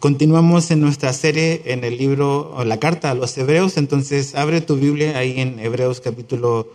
[0.00, 4.60] continuamos en nuestra serie en el libro o la carta a los Hebreos, entonces abre
[4.60, 6.68] tu Biblia ahí en Hebreos capítulo,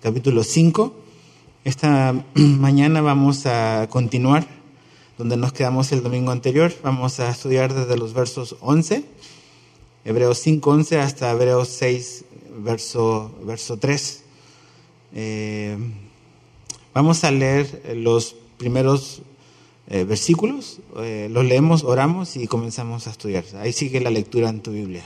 [0.00, 0.94] capítulo 5.
[1.64, 4.46] Esta mañana vamos a continuar
[5.18, 6.72] donde nos quedamos el domingo anterior.
[6.82, 9.04] Vamos a estudiar desde los versos 11,
[10.04, 12.24] Hebreos 5, 11 hasta Hebreos 6,
[12.58, 14.22] verso, verso 3.
[15.14, 15.76] Eh,
[16.92, 19.22] vamos a leer los primeros
[19.86, 23.44] eh, versículos, eh, los leemos, oramos y comenzamos a estudiar.
[23.60, 25.04] Ahí sigue la lectura en tu Biblia.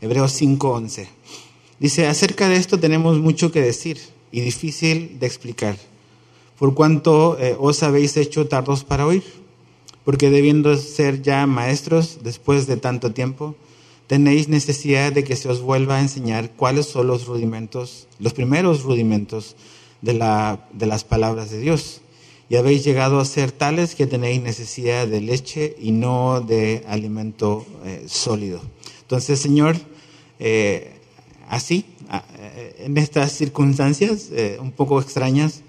[0.00, 1.08] Hebreos 5:11.
[1.80, 3.98] Dice, acerca de esto tenemos mucho que decir
[4.30, 5.76] y difícil de explicar,
[6.56, 9.24] por cuanto eh, os habéis hecho tardos para oír,
[10.04, 13.56] porque debiendo ser ya maestros después de tanto tiempo,
[14.06, 18.84] tenéis necesidad de que se os vuelva a enseñar cuáles son los rudimentos, los primeros
[18.84, 19.56] rudimentos
[20.00, 22.01] de, la, de las palabras de Dios
[22.52, 27.64] y habéis llegado a ser tales que tenéis necesidad de leche y no de alimento
[27.82, 28.60] eh, sólido.
[29.00, 29.74] Entonces, Señor,
[30.38, 30.92] eh,
[31.48, 34.28] así, eh, en estas circunstancias
[34.60, 35.62] un poco extrañas,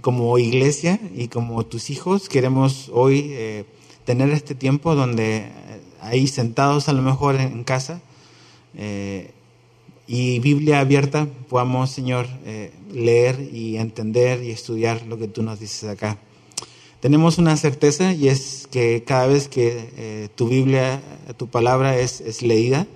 [0.00, 3.66] como iglesia y como tus hijos, queremos hoy
[4.06, 5.50] tener este tiempo donde
[6.00, 8.00] ahí sentados a lo mejor en casa,
[10.08, 15.60] y Biblia abierta podamos, Señor, eh, leer y entender y estudiar lo que tú nos
[15.60, 16.16] dices acá.
[17.00, 21.02] Tenemos una certeza y es que cada vez que eh, tu Biblia,
[21.36, 22.86] tu palabra es, leída,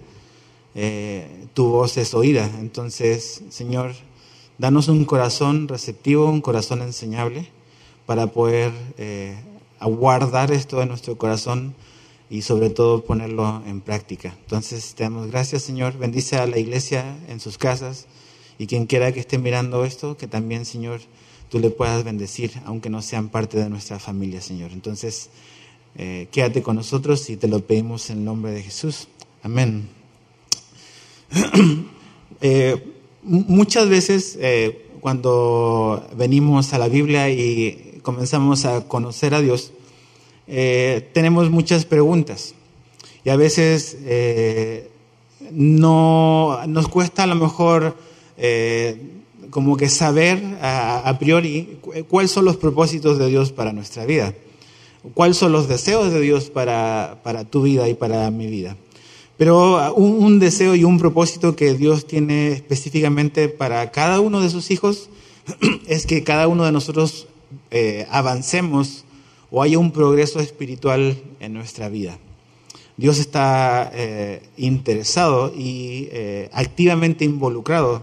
[0.75, 2.51] eh, tu voz es oída.
[2.61, 3.93] Entonces, Señor,
[4.57, 7.47] danos un corazón receptivo, un corazón enseñable
[8.07, 8.73] para poder
[9.79, 11.75] aguardar esto en nuestro corazón
[12.33, 14.35] y sobre todo ponerlo en práctica.
[14.41, 15.99] Entonces, te damos gracias, Señor.
[15.99, 18.07] Bendice a la iglesia en sus casas
[18.59, 21.03] y quien quiera que esté mirando esto, que también, Señor,
[21.51, 24.73] tú le puedas bendecir, aunque no sean parte de nuestra familia, Señor.
[24.73, 25.29] Entonces,
[25.95, 29.09] eh, quédate con nosotros y te lo pedimos en el nombre de Jesús.
[29.43, 29.91] Amén.
[32.45, 39.71] Eh, muchas veces eh, cuando venimos a la Biblia y comenzamos a conocer a Dios,
[40.47, 42.55] eh, tenemos muchas preguntas
[43.25, 44.91] y a veces eh,
[45.53, 47.97] no nos cuesta a lo mejor
[48.37, 48.97] eh,
[49.51, 54.35] como que saber a, priori cuáles son los propósitos de Dios para nuestra vida,
[55.15, 58.77] cuáles son los deseos de Dios para, para tu vida y para mi vida.
[59.37, 64.71] Pero un, deseo y un propósito que Dios tiene específicamente para cada uno de sus
[64.71, 65.11] hijos
[65.87, 67.29] es que cada uno de nosotros
[68.11, 69.05] avancemos
[69.53, 72.19] o haya un progreso espiritual en nuestra vida.
[72.97, 78.03] Dios está eh, interesado y eh, activamente involucrado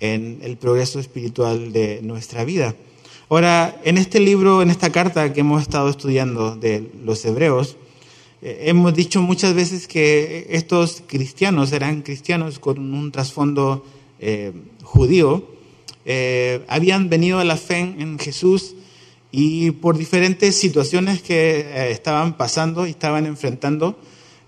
[0.00, 2.74] en el progreso espiritual de nuestra vida.
[3.30, 7.76] Ahora, en este libro, en esta carta que hemos estado estudiando de los hebreos,
[8.42, 13.84] eh, hemos dicho muchas veces que estos cristianos eran cristianos con un trasfondo
[14.84, 15.44] judío,
[16.68, 18.76] habían venido a la fe en Jesús
[19.34, 23.98] y por diferentes situaciones que eh, estaban pasando y estaban enfrentando,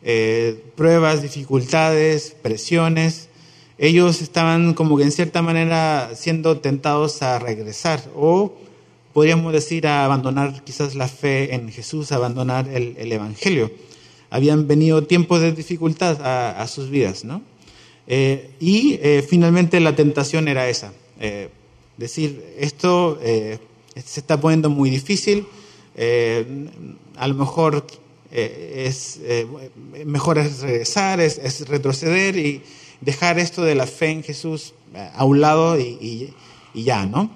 [0.02, 3.30] eh, pruebas, dificultades, presiones,
[3.78, 8.54] ellos estaban como que en cierta manera siendo tentados a regresar o
[9.14, 13.72] podríamos decir a abandonar quizás la fe en Jesús, a abandonar el, Evangelio.
[14.28, 17.40] Habían venido tiempos de dificultad a, sus vidas, ¿no?
[18.06, 20.92] Eh, y finalmente la tentación era esa,
[21.96, 23.18] decir, esto
[24.02, 25.46] se está poniendo muy difícil,
[25.96, 26.44] eh,
[27.16, 27.86] a lo mejor
[28.32, 29.46] eh, es eh,
[30.04, 32.62] mejor es regresar, es, retroceder y
[33.00, 34.74] dejar esto de la fe en Jesús
[35.14, 36.32] a un lado y,
[36.74, 37.30] ya, ¿no?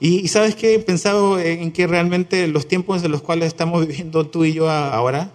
[0.00, 4.26] Y, sabes qué, he pensado en que realmente los tiempos de los cuales estamos viviendo
[4.26, 5.32] tú y yo ahora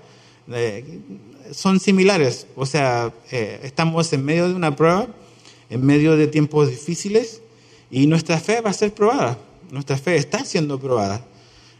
[1.51, 5.07] son similares, o sea, estamos en medio de una prueba,
[5.69, 7.41] en medio de tiempos difíciles
[7.91, 9.37] y nuestra fe va a ser probada
[9.73, 11.25] nuestra fe está siendo probada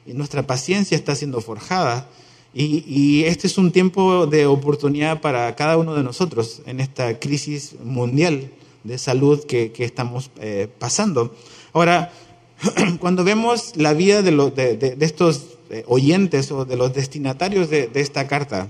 [0.08, 2.10] y nuestra paciencia está siendo forjada.
[2.56, 7.76] Y, este es un tiempo de oportunidad para cada uno de nosotros en esta crisis
[7.84, 8.52] mundial
[8.84, 11.36] de salud que, estamos eh, pasando.
[11.72, 12.12] Ahora,
[13.00, 18.70] cuando vemos la vida de, estos eh, oyentes o de los destinatarios de, esta carta,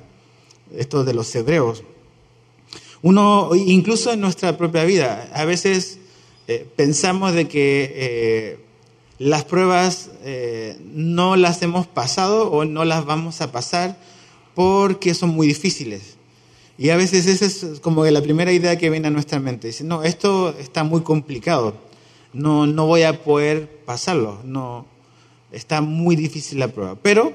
[0.76, 1.84] estos de los hebreos,
[3.02, 6.00] uno, incluso en nuestra propia vida, a veces
[6.48, 8.64] eh, pensamos de que
[9.20, 13.98] las pruebas eh, no las hemos pasado o no las vamos a pasar
[14.56, 16.18] porque son muy difíciles.
[16.78, 19.68] Y a veces esa es como que la primera idea que viene a nuestra mente.
[19.68, 21.76] Dice, no, esto está muy complicado,
[22.34, 24.86] no, no voy a poder pasarlo, no,
[25.52, 26.96] está muy difícil la prueba.
[26.96, 27.32] Pero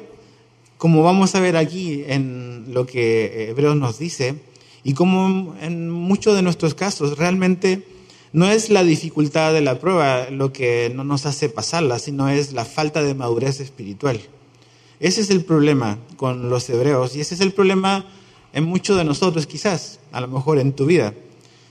[0.77, 4.37] como vamos a ver aquí en lo que Hebreos nos dice,
[4.85, 7.85] y como en muchos de nuestros casos, realmente
[8.33, 12.53] no es la dificultad de la prueba lo que no nos hace pasarla, sino es
[12.53, 14.21] la falta de madurez espiritual.
[15.01, 18.07] Ese es el problema con los hebreos y ese es el problema
[18.53, 21.15] en muchos de nosotros quizás, a lo mejor en tu vida.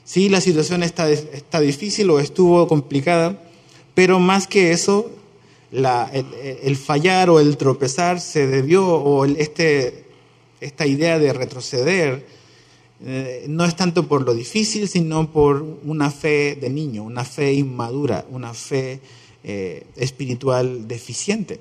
[0.03, 3.41] Sí, la situación está, está difícil o estuvo complicada,
[3.93, 5.11] pero más que eso,
[5.71, 10.05] el, fallar o el tropezar se debió, o este,
[10.61, 12.25] esta idea de retroceder,
[13.05, 17.53] eh, no es tanto por lo difícil, sino por una fe de niño, una fe
[17.53, 18.99] inmadura, una fe
[19.43, 21.59] eh, espiritual deficiente.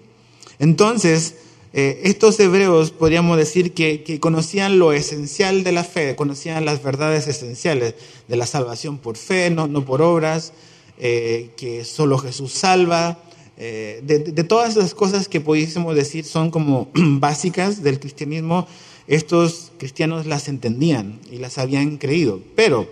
[0.59, 1.35] Entonces,
[1.75, 7.29] eh, estos hebreos podríamos decir que, conocían lo esencial de la fe, conocían las verdades
[7.29, 7.95] esenciales
[8.29, 10.53] de la salvación por fe, no, no por obras,
[10.99, 13.19] que solo Jesús salva,
[13.59, 18.67] de, de, todas las cosas que pudiésemos decir son como básicas del cristianismo,
[19.09, 22.89] estos cristianos las entendían y las habían creído, pero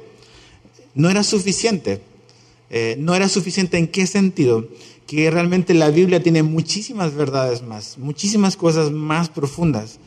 [0.95, 2.01] no era suficiente.
[2.71, 4.67] Eh, no era suficiente en qué sentido?
[5.07, 9.99] Que realmente la Biblia tiene muchísimas verdades más, muchísimas cosas más profundas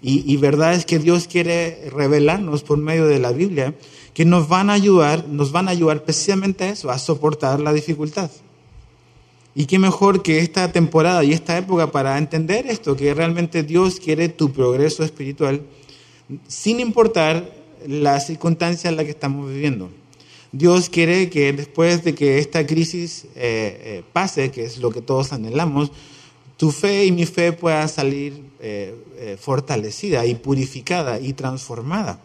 [0.00, 3.74] y, y verdades que Dios quiere revelarnos por medio de la Biblia
[4.14, 7.72] que nos van a ayudar, nos van a ayudar precisamente a eso, a soportar la
[7.72, 8.30] dificultad.
[9.54, 14.00] Y qué mejor que esta temporada y esta época para entender esto, que realmente Dios
[14.00, 15.62] quiere tu progreso espiritual
[16.48, 17.52] sin importar
[17.86, 19.90] la circunstancia en la que estamos viviendo.
[20.52, 25.02] Dios quiere que después de que esta crisis eh, eh, pase, que es lo que
[25.02, 25.90] todos anhelamos,
[26.56, 32.20] tu fe y mi fe pueda salir eh, fortalecida y purificada y transformada.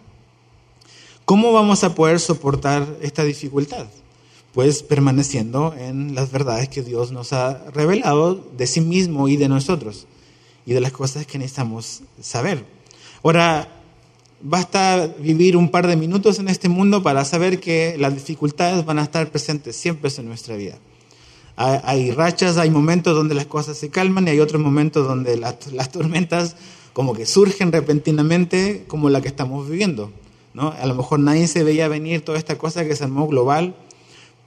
[1.26, 3.88] ¿Cómo vamos a poder soportar esta dificultad?
[4.60, 9.48] Pues permaneciendo en las verdades que Dios nos ha revelado de sí mismo y de
[9.48, 10.06] nosotros
[10.66, 12.66] y de las cosas que necesitamos saber.
[13.24, 13.70] Ahora,
[14.42, 19.00] basta vivir un par de minutos en este mundo para saber que las dificultades van
[19.00, 20.78] a estar presentes siempre en nuestra vida.
[21.56, 25.90] Hay, rachas, hay momentos donde las cosas se calman y hay otros momentos donde las,
[25.90, 26.58] tormentas
[26.92, 30.12] como que surgen repentinamente como la que estamos viviendo.
[30.54, 30.74] ¿no?
[30.78, 33.74] A lo mejor nadie se veía venir toda esta cosa que se armó global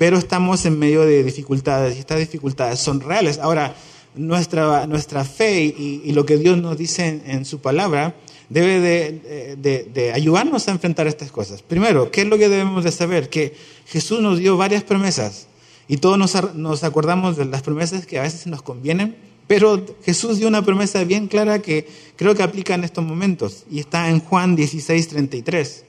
[0.03, 3.39] pero estamos en medio de dificultades y estas dificultades son reales.
[3.39, 3.77] Ahora,
[4.17, 8.17] nuestra, nuestra fe y, lo que Dios nos dice en, su palabra
[8.49, 11.63] debe de, ayudarnos a enfrentar estas cosas.
[11.63, 13.31] Primero, ¿qué es lo que debemos de saber?
[13.31, 13.55] Que
[13.87, 15.47] Jesús nos dio varias promesas
[15.87, 19.15] y todos nos, nos acordamos de las promesas que a veces nos convienen,
[19.47, 23.79] pero Jesús dio una promesa bien clara que creo que aplica en estos momentos y
[23.79, 25.85] está en Juan 16, 33.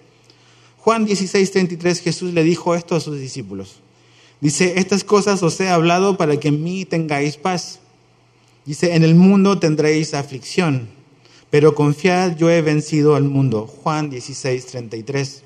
[0.78, 3.82] Juan 16, 33, Jesús le dijo esto a sus discípulos.
[4.44, 7.80] Dice, estas cosas os he hablado para que en mí tengáis paz.
[8.66, 10.90] Dice, en el mundo tendréis aflicción,
[11.50, 13.68] pero confiad, yo he vencido al mundo.
[13.68, 15.44] Juan 16, 33.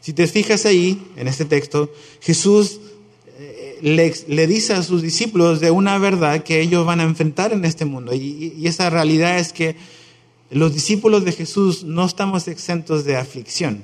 [0.00, 2.78] Si te fijas ahí, en este texto, Jesús
[3.36, 7.64] eh, le, dice a sus discípulos de una verdad que ellos van a enfrentar en
[7.64, 8.14] este mundo.
[8.14, 9.74] Y, y esa realidad es que
[10.50, 13.82] los discípulos de Jesús no estamos exentos de aflicción.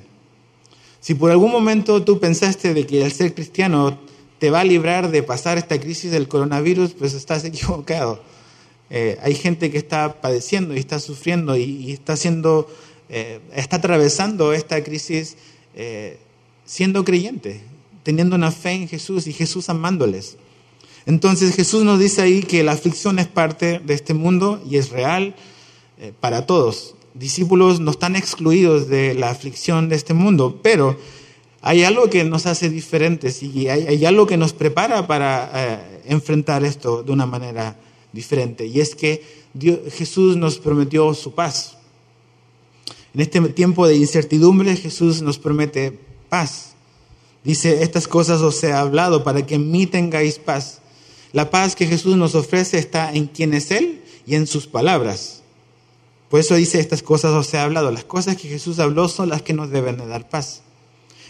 [1.01, 4.07] Si por algún momento tú pensaste de que el ser cristiano
[4.39, 8.21] te va a librar de pasar esta crisis del coronavirus, pues estás equivocado.
[8.89, 12.69] Eh, hay gente que está padeciendo y está sufriendo y, está siendo,
[13.09, 15.35] eh, está atravesando esta crisis
[15.75, 16.17] eh,
[16.65, 17.61] siendo creyente,
[18.03, 20.37] teniendo una fe en Jesús y Jesús amándoles.
[21.05, 24.89] Entonces Jesús nos dice ahí que la aflicción es parte de este mundo y es
[24.89, 25.35] real
[26.19, 26.95] para todos.
[27.13, 30.97] Discípulos no están excluidos de la aflicción de este mundo, pero
[31.67, 36.63] hay algo que nos hace diferentes y hay, algo que nos prepara para eh, enfrentar
[36.63, 37.75] esto de una manera
[38.13, 38.65] diferente.
[38.65, 39.21] Y es que
[39.91, 41.75] Jesús nos prometió su paz.
[43.13, 46.71] En este tiempo de incertidumbre Jesús nos promete paz.
[47.43, 50.79] Dice, estas cosas os he hablado para que en mí tengáis paz.
[51.33, 55.41] La paz que Jesús nos ofrece está en quién es Él y en sus palabras.
[56.29, 57.91] Por eso dice, estas cosas os he hablado.
[57.91, 60.61] Las cosas que Jesús habló son las que nos deben de dar paz.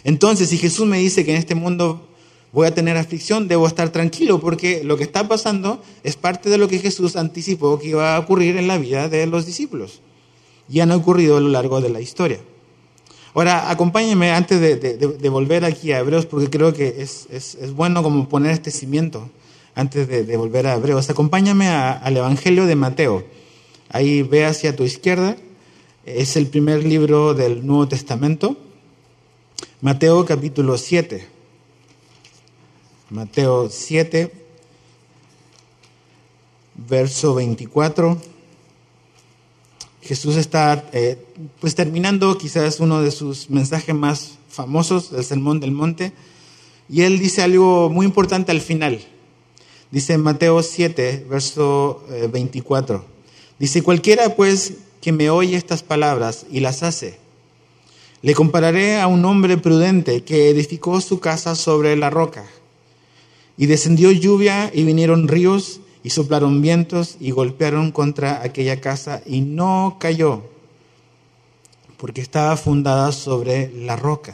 [0.07, 2.07] Entonces, si Jesús me dice que en este mundo
[2.53, 6.57] voy a tener aflicción, debo estar tranquilo porque lo que está pasando es parte de
[6.57, 9.99] lo que Jesús anticipó que iba a ocurrir en la vida de los discípulos.
[10.69, 12.39] Y han ocurrido a lo largo de la historia.
[13.33, 18.51] Ahora, acompáñenme antes de, volver aquí a Hebreos, porque creo que es, bueno como poner
[18.51, 19.29] este cimiento
[19.75, 21.09] antes de, volver a Hebreos.
[21.09, 23.25] Acompáñame al Evangelio de Mateo.
[23.89, 25.35] Ahí ve hacia tu izquierda.
[26.05, 28.55] Es el primer libro del Nuevo Testamento.
[29.81, 31.27] Mateo capítulo 7.
[33.09, 34.31] Mateo 7,
[36.75, 38.17] verso 24.
[40.01, 41.17] Jesús está eh,
[41.59, 46.13] pues terminando quizás uno de sus mensajes más famosos, el Sermón del Monte,
[46.89, 48.99] y él dice algo muy importante al final.
[49.91, 52.97] Dice Mateo 7, verso 24.
[52.97, 53.01] Eh,
[53.59, 57.19] dice, cualquiera pues que me oye estas palabras y las hace,
[58.21, 62.45] le compararé a un hombre prudente que edificó su casa sobre la roca.
[63.57, 69.41] Y descendió lluvia y vinieron ríos y soplaron vientos y golpearon contra aquella casa y
[69.41, 70.43] no cayó,
[71.97, 74.33] porque estaba fundada sobre la roca.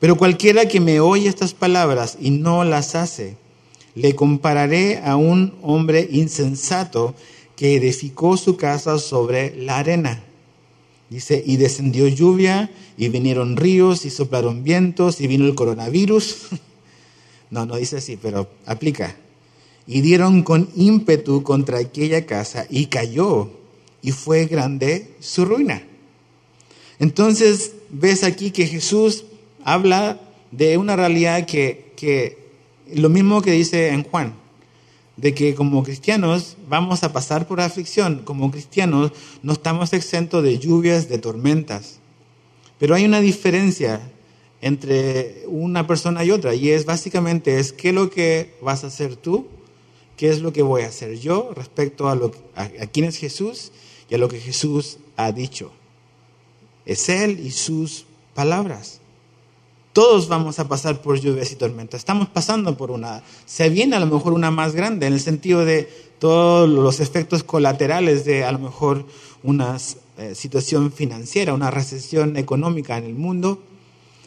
[0.00, 3.36] Pero cualquiera que me oye estas palabras y no las hace,
[3.94, 7.14] le compararé a un hombre insensato
[7.56, 10.22] que edificó su casa sobre la arena.
[11.10, 16.48] Dice, y descendió lluvia, y vinieron ríos, y soplaron vientos, y vino el coronavirus.
[17.50, 19.16] No, no dice así, pero aplica.
[19.86, 23.48] Y dieron con ímpetu contra aquella casa, y cayó,
[24.02, 25.82] y fue grande su ruina.
[26.98, 29.24] Entonces, ves aquí que Jesús
[29.64, 32.38] habla de una realidad que, que
[32.92, 34.34] lo mismo que dice en Juan,
[35.18, 40.58] de que como cristianos vamos a pasar por aflicción, como cristianos no estamos exentos de
[40.58, 41.98] lluvias, de tormentas.
[42.78, 44.00] Pero hay una diferencia
[44.60, 48.88] entre una persona y otra y es básicamente es qué es lo que vas a
[48.88, 49.48] hacer tú,
[50.16, 53.16] qué es lo que voy a hacer yo respecto a, lo, a, a quién es
[53.16, 53.72] Jesús
[54.08, 55.72] y a lo que Jesús ha dicho.
[56.86, 59.00] Es Él y sus palabras.
[59.98, 61.98] Todos vamos a pasar por lluvias y tormentas.
[61.98, 63.20] Estamos pasando por una.
[63.46, 65.90] Se viene a lo mejor una más grande en el sentido de
[66.20, 69.06] todos los efectos colaterales de a lo mejor
[69.42, 69.76] una
[70.18, 73.60] eh, situación financiera, una recesión económica en el mundo.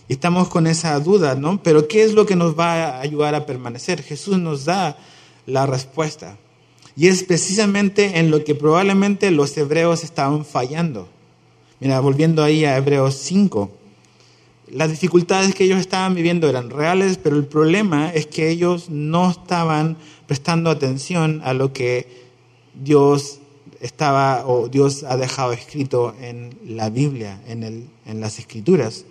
[0.09, 1.63] Y estamos con esa duda, ¿no?
[1.63, 4.03] Pero ¿qué es lo que nos va a ayudar a permanecer?
[4.03, 4.97] Jesús nos da
[5.45, 6.37] la respuesta.
[6.97, 11.07] Y es precisamente en lo que probablemente los hebreos estaban fallando.
[11.79, 13.77] Mira, volviendo ahí a Hebreos 5
[14.71, 19.31] las dificultades que ellos estaban viviendo eran reales, pero el problema es que ellos no
[19.31, 19.97] estaban
[20.27, 22.07] prestando atención a lo que
[22.73, 23.39] Dios
[23.81, 29.05] estaba o Dios ha dejado escrito en la Biblia, en, el, en las Escrituras.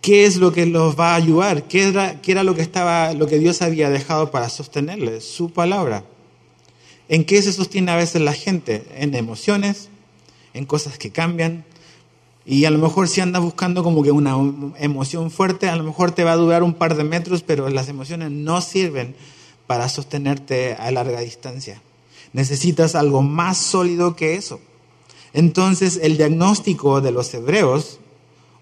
[0.00, 1.64] ¿Qué es lo que los va a ayudar?
[1.64, 5.24] ¿Qué era, qué era lo, que estaba, lo que Dios había dejado para sostenerles?
[5.24, 6.04] Su palabra.
[7.08, 8.84] ¿En qué se sostiene a veces la gente?
[8.96, 9.88] En emociones,
[10.54, 11.64] en cosas que cambian,
[12.46, 14.36] y a lo mejor si andas buscando como que una
[14.78, 17.88] emoción fuerte, a lo mejor te va a durar un par de metros, pero las
[17.88, 19.16] emociones no sirven
[19.66, 21.82] para sostenerte a larga distancia.
[22.32, 24.60] Necesitas algo más sólido que eso.
[25.32, 27.98] Entonces el diagnóstico de los hebreos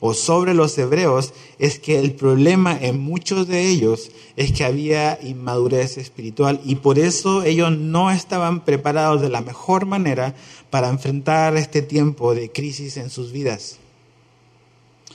[0.00, 5.18] o sobre los hebreos es que el problema en muchos de ellos es que había
[5.22, 10.34] inmadurez espiritual y por eso ellos no estaban preparados de la mejor manera
[10.74, 13.76] para enfrentar este tiempo de crisis en sus vidas.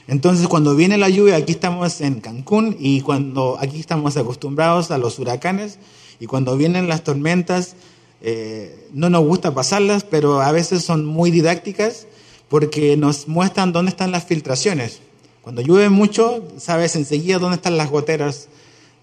[0.07, 4.97] Entonces, cuando viene la lluvia, aquí estamos en Cancún y cuando aquí estamos acostumbrados a
[4.97, 5.77] los huracanes
[6.17, 7.75] y cuando vienen las tormentas,
[8.21, 12.07] eh, no nos gusta pasarlas, pero a veces son muy didácticas
[12.47, 15.01] porque nos muestran dónde están las filtraciones.
[15.41, 18.47] Cuando llueve mucho, sabes enseguida dónde están las goteras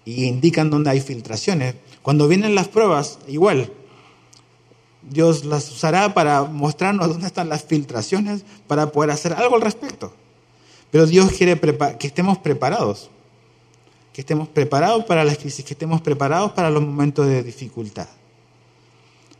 [0.05, 1.75] y indican dónde hay filtraciones.
[2.01, 3.71] Cuando vienen las pruebas, igual.
[5.09, 10.13] Dios las usará para mostrarnos dónde están las filtraciones para poder hacer algo al respecto.
[10.91, 11.59] Pero Dios quiere
[11.99, 13.09] que estemos preparados,
[14.13, 18.07] que estemos preparados para las crisis, que estemos preparados para los momentos de dificultad.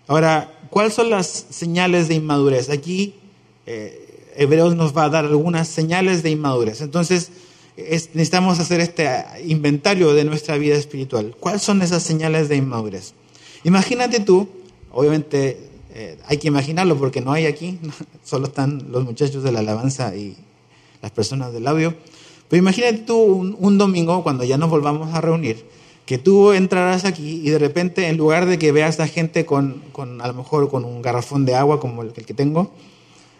[0.07, 2.69] Ahora, ¿cuáles son las señales de inmadurez?
[2.69, 3.15] Aquí
[3.65, 6.81] eh, Hebreos nos va a dar algunas señales de inmadurez.
[6.81, 7.31] Entonces,
[7.77, 9.09] necesitamos hacer este
[9.45, 11.35] inventario de nuestra vida espiritual.
[11.39, 13.13] ¿Cuáles son esas señales de inmadurez?
[13.63, 14.47] Imagínate tú,
[14.97, 17.77] obviamente eh, hay que imaginarlo porque no hay aquí,
[18.25, 20.35] solo están los muchachos de la alabanza y
[21.03, 21.93] las personas del audio.
[22.49, 25.63] Pero imagínate tú un, domingo, cuando ya nos volvamos a reunir,
[26.07, 29.83] que tú entrarás aquí y de repente, en lugar de que veas a gente con,
[29.91, 32.71] con a lo mejor con un garrafón de agua como el, que tengo,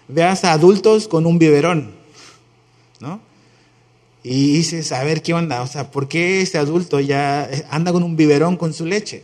[0.07, 1.89] veas a adultos con un biberón,
[2.99, 3.19] ¿no?
[4.21, 8.03] Y dices, a ver qué onda, o sea, ¿por qué ese adulto ya anda con
[8.03, 9.23] un biberón con su leche?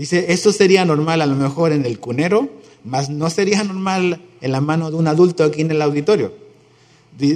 [0.00, 2.48] Dice, esto sería normal a lo mejor en el cunero,
[2.84, 6.32] mas no sería normal en la mano de un adulto aquí en el auditorio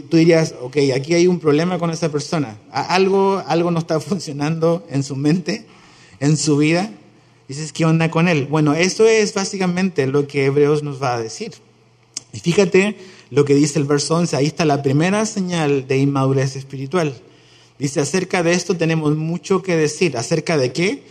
[0.08, 2.58] tú dirías, ok, aquí hay un problema con esa persona.
[2.70, 5.66] Algo, algo no está funcionando en su mente,
[6.20, 6.90] en su vida.
[7.48, 8.46] Dices, ¿qué onda con él?
[8.46, 11.52] Bueno, eso es básicamente lo que Hebreos nos va a decir.
[12.32, 12.96] Y fíjate
[13.30, 17.14] lo que dice el verso 11, ahí está la primera señal de inmadurez espiritual.
[17.78, 20.16] Dice, acerca de esto tenemos mucho que decir.
[20.16, 21.02] ¿Acerca de qué?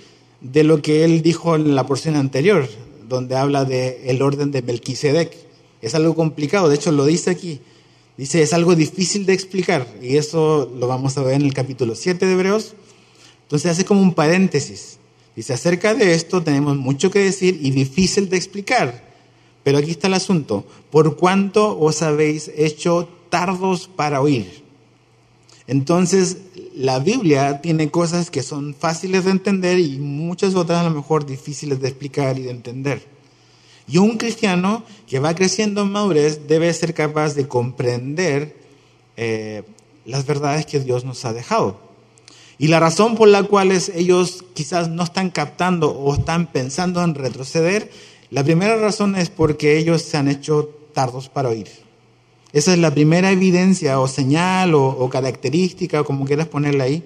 [0.43, 2.69] De lo que él dijo en la porción anterior,
[3.09, 5.35] donde habla del el orden de Melquisedec.
[5.81, 7.59] Es algo complicado, de hecho lo dice aquí.
[8.17, 11.95] Dice, es algo difícil de explicar y eso lo vamos a ver en el capítulo
[11.95, 12.75] 7 de Hebreos.
[13.43, 15.00] Entonces hace como un paréntesis.
[15.35, 19.12] Dice, acerca de esto tenemos mucho que decir y difícil de explicar.
[19.63, 20.63] Pero aquí está el asunto.
[20.91, 24.63] ¿Por cuánto os habéis hecho tardos para oír?
[25.65, 26.38] Entonces,
[26.75, 31.25] la Biblia tiene cosas que son fáciles de entender y muchas otras a lo mejor
[31.25, 33.05] difíciles de explicar y de entender.
[33.87, 38.55] Y un cristiano que va creciendo en madurez debe ser capaz de comprender
[39.17, 39.63] eh,
[40.05, 41.79] las verdades que Dios nos ha dejado.
[42.57, 47.15] Y la razón por la cual ellos quizás no están captando o están pensando en
[47.15, 47.91] retroceder,
[48.29, 51.82] la primera razón es porque ellos se han hecho tardos para oír.
[52.53, 57.03] Esa es la primera evidencia o señal o, característica, o como quieras ponerla ahí,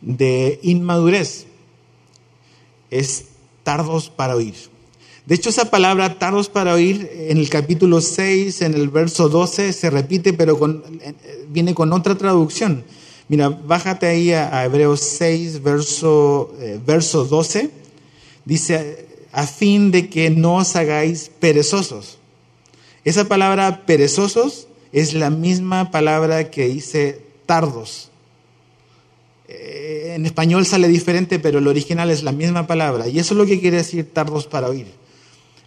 [0.00, 1.46] de inmadurez.
[2.88, 3.24] Es
[3.64, 4.54] tardos para oír.
[5.26, 9.72] De hecho, esa palabra tardos para oír en el capítulo 6, en el verso 12,
[9.72, 10.58] se repite, pero
[11.48, 12.84] viene con otra traducción.
[13.28, 17.70] Mira, bájate ahí a, Hebreos 6, verso, eh, verso 12.
[18.44, 22.19] Dice, a fin de que no os hagáis perezosos.
[23.04, 28.10] Esa palabra perezosos es la misma palabra que dice tardos.
[29.48, 33.08] Eh, en español sale diferente, pero el original es la misma palabra.
[33.08, 34.86] Y eso es lo que quiere decir tardos para oír.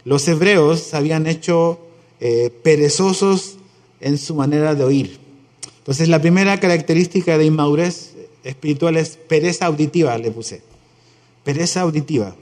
[0.04, 1.80] Los hebreos habían hecho
[2.20, 3.56] eh, perezosos
[4.00, 5.18] en su manera de oír.
[5.78, 8.14] Entonces la primera característica de inmadurez
[8.44, 10.62] espiritual es pereza auditiva, le puse.
[11.42, 12.34] Pereza auditiva.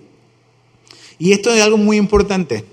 [1.19, 2.65] Y esto es algo muy importante.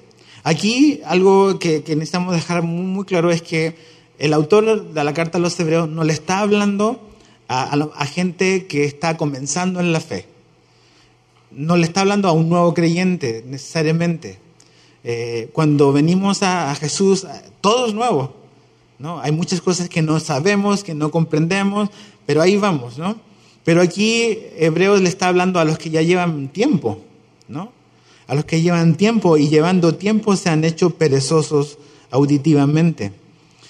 [0.44, 3.76] Aquí algo que, necesitamos dejar muy, claro es que
[4.18, 7.02] el autor de la carta a los hebreos no le está hablando
[7.48, 10.28] a, gente que está comenzando en la fe.
[11.52, 14.40] No le está hablando a un nuevo creyente necesariamente.
[15.04, 17.26] Eh, cuando venimos a, Jesús,
[17.62, 18.36] todo es nuevo.
[19.00, 19.20] ¿no?
[19.20, 21.90] Hay muchas cosas que no sabemos, que no comprendemos,
[22.26, 22.98] pero ahí vamos.
[22.98, 23.16] ¿no?
[23.64, 27.00] Pero aquí Hebreos le está hablando a los que ya llevan tiempo.
[27.48, 27.72] ¿no?
[28.30, 31.80] A los que llevan tiempo y llevando tiempo se han hecho perezosos
[32.12, 33.12] auditivamente.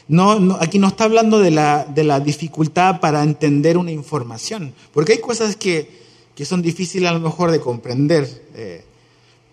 [0.09, 5.19] No, aquí no está hablando de la, de dificultad para entender una información, porque hay
[5.19, 5.89] cosas que,
[6.35, 8.83] que son difíciles a lo mejor de comprender, eh,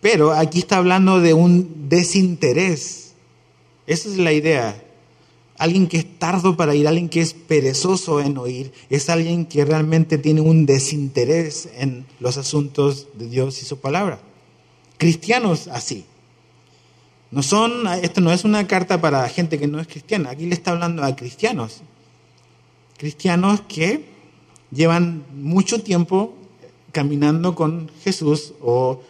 [0.00, 3.12] pero aquí está hablando de un desinterés.
[3.86, 4.82] Esa es la idea.
[5.56, 9.64] Alguien que es tardo para ir, alguien que es perezoso en oír, es alguien que
[9.64, 14.18] realmente tiene un desinterés en los asuntos de Dios y su palabra
[14.98, 16.04] cristianos así.
[17.30, 20.54] No son, esto no es una carta para gente que no es cristiana, aquí le
[20.54, 21.82] está hablando a cristianos.
[22.96, 24.04] Cristianos que
[24.70, 26.34] llevan mucho tiempo
[26.92, 29.00] caminando con Jesús o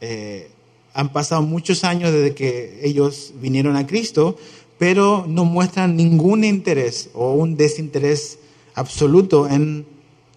[0.00, 0.50] eh,
[0.94, 4.36] han pasado muchos años desde que ellos vinieron a Cristo,
[4.78, 8.38] pero no muestran ningún interés o un desinterés
[8.74, 9.86] absoluto en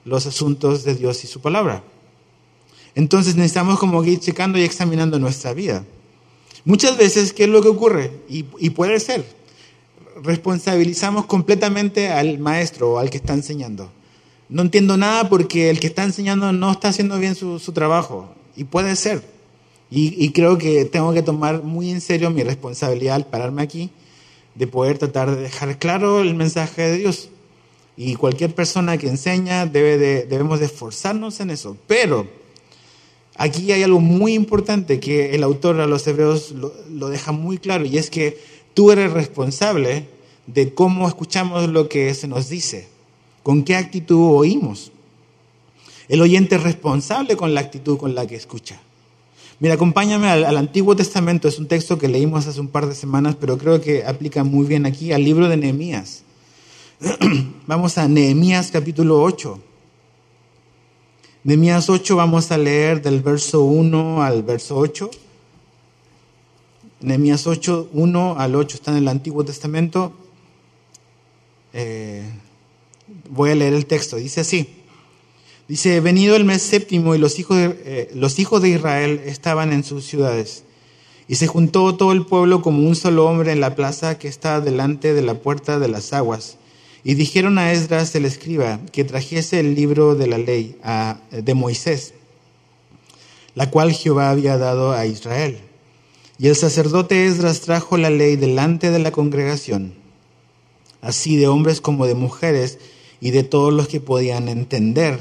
[0.05, 1.83] los asuntos de Dios y su palabra.
[2.99, 5.85] Entonces necesitamos como ir checando y examinando nuestra vida.
[6.65, 8.11] Muchas veces, ¿qué es lo que ocurre?
[8.27, 9.25] Y, puede ser,
[10.21, 13.89] responsabilizamos completamente al maestro o al que está enseñando.
[14.49, 18.35] No entiendo nada porque el que está enseñando no está haciendo bien su, trabajo.
[18.57, 19.23] Y puede ser.
[19.89, 23.91] Y, y, creo que tengo que tomar muy en serio mi responsabilidad al pararme aquí,
[24.55, 27.29] de poder tratar de dejar claro el mensaje de Dios.
[27.95, 31.77] Y cualquier persona que enseña debe de, debemos de esforzarnos en eso.
[31.87, 32.38] Pero
[33.41, 37.85] Aquí hay algo muy importante que el autor a los hebreos lo, deja muy claro
[37.85, 38.37] y es que
[38.73, 40.09] tú eres responsable
[40.45, 42.89] de cómo escuchamos lo que se nos dice,
[43.41, 44.91] con qué actitud oímos.
[46.09, 48.81] El oyente es responsable con la actitud con la que escucha.
[49.61, 52.95] Mira, acompáñame al, al, Antiguo Testamento, es un texto que leímos hace un par de
[52.95, 56.23] semanas, pero creo que aplica muy bien aquí al libro de Nehemías.
[57.67, 59.68] Vamos a Nehemías capítulo 8.
[61.49, 65.09] Nehemías 8 vamos a leer del verso 1 al verso 8.
[67.01, 70.13] Nehemías 8, 1 al 8 está en el Antiguo Testamento.
[71.73, 72.23] Eh,
[73.31, 74.17] voy a leer el texto.
[74.17, 74.69] Dice así.
[75.67, 79.73] Dice, venido el mes séptimo y los hijos, de, eh, los hijos de Israel estaban
[79.73, 80.65] en sus ciudades.
[81.27, 84.61] Y se juntó todo el pueblo como un solo hombre en la plaza que está
[84.61, 86.58] delante de la puerta de las aguas
[87.03, 90.75] y dijeron a Esdras el escriba que trajese el libro de la ley
[91.31, 92.13] de Moisés,
[93.55, 95.59] la cual Jehová había dado a Israel.
[96.37, 99.93] Y el sacerdote Esdras trajo la ley delante de la congregación,
[101.01, 102.79] así de hombres como de mujeres
[103.21, 105.19] y de todos los que podían entender.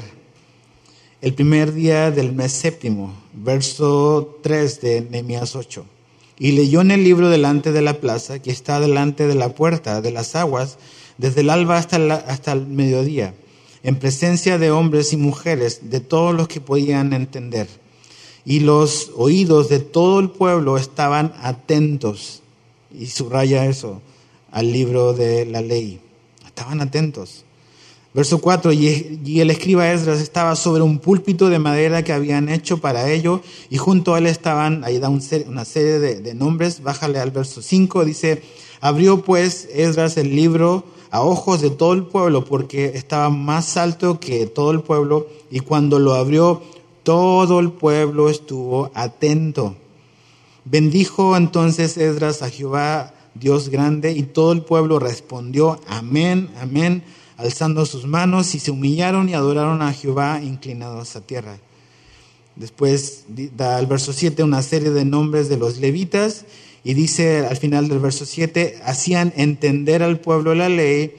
[1.21, 5.85] El primer día del mes séptimo, verso 3 de Nehemías 8.
[6.37, 9.99] Y leyó en el libro delante de la plaza, que está delante de la puerta
[10.01, 10.77] de las aguas,
[11.19, 13.35] desde el alba hasta, hasta el mediodía,
[13.83, 17.67] en presencia de hombres y mujeres, de todos los que podían entender.
[18.45, 22.41] Y los oídos de todo el pueblo estaban atentos,
[22.97, 24.01] y subraya eso,
[24.49, 25.99] al libro de la ley.
[26.45, 27.43] Estaban atentos.
[28.13, 32.79] Verso 4, y el escriba Esdras estaba sobre un púlpito de madera que habían hecho
[32.79, 37.31] para ello, y junto a él estaban, ahí da una serie de, nombres, bájale al
[37.31, 38.41] verso 5, dice,
[38.79, 44.19] abrió pues Esdras el libro a ojos de todo el pueblo, porque estaba más alto
[44.19, 46.61] que todo el pueblo, y cuando lo abrió,
[47.03, 49.75] todo el pueblo estuvo atento.
[50.65, 57.03] Bendijo entonces Esdras a Jehová, Dios grande, y todo el pueblo respondió, amén, amén
[57.39, 61.57] alzando sus manos y se humillaron y adoraron a Jehová inclinados a tierra.
[62.57, 63.23] Después
[63.55, 66.45] da al verso 7 una serie de nombres de los levitas
[66.83, 71.13] y dice al final del verso 7, hacían entender al pueblo la ley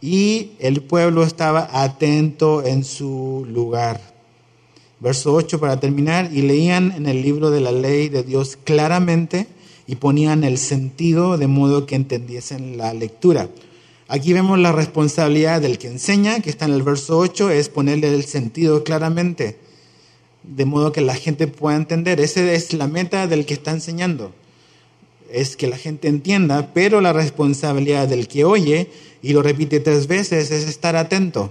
[0.00, 4.14] y el pueblo estaba atento en su lugar.
[5.00, 9.46] Verso 8 para terminar, y leían en el libro de la ley de Dios claramente
[9.86, 13.48] y ponían el sentido de modo que entendiesen la lectura.
[14.08, 18.14] Aquí vemos la responsabilidad del que enseña, que está en el verso 8, es ponerle
[18.14, 19.58] el sentido claramente,
[20.44, 22.20] de modo que la gente pueda entender.
[22.20, 24.32] Esa es la meta del que está enseñando,
[25.30, 28.90] es que la gente entienda, pero la responsabilidad del que oye,
[29.22, 31.50] y lo repite tres veces, es estar atento,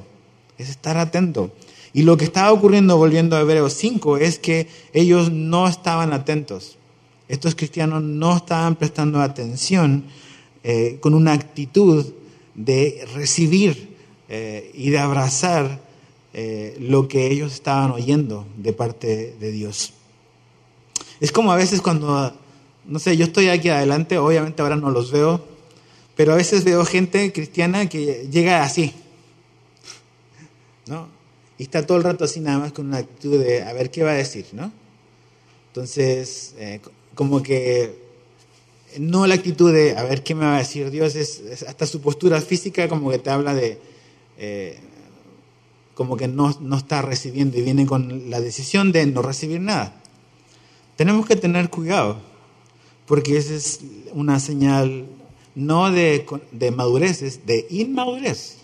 [0.57, 1.51] es estar atento.
[1.93, 6.77] Y lo que estaba ocurriendo, volviendo a Hebreos 5, es que ellos no estaban atentos.
[7.27, 10.05] Estos cristianos no estaban prestando atención
[10.63, 12.05] eh, con una actitud
[12.53, 13.95] de recibir
[14.29, 15.79] eh, y de abrazar
[16.33, 19.93] eh, lo que ellos estaban oyendo de parte de Dios.
[21.19, 22.33] Es como a veces cuando,
[22.88, 25.43] no sé, yo estoy aquí adelante, obviamente ahora no los veo,
[26.15, 28.93] pero a veces veo gente cristiana que llega así,
[30.88, 31.08] ¿no?
[31.58, 34.04] Y está todo el rato así nada más con una actitud de a ver qué
[34.04, 34.71] va a decir, ¿no?
[35.67, 36.80] Entonces, eh,
[37.15, 38.04] como que
[39.00, 42.02] no la actitud de a ver qué me va a decir Dios, es, hasta su
[42.02, 43.80] postura física como que te habla de,
[44.38, 44.78] eh,
[45.95, 49.95] como que no, no, está recibiendo y viene con la decisión de no recibir nada.
[50.95, 52.21] Tenemos que tener cuidado,
[53.06, 53.80] porque esa es
[54.13, 55.06] una señal
[55.54, 58.58] no de, de madurez, es de inmadurez.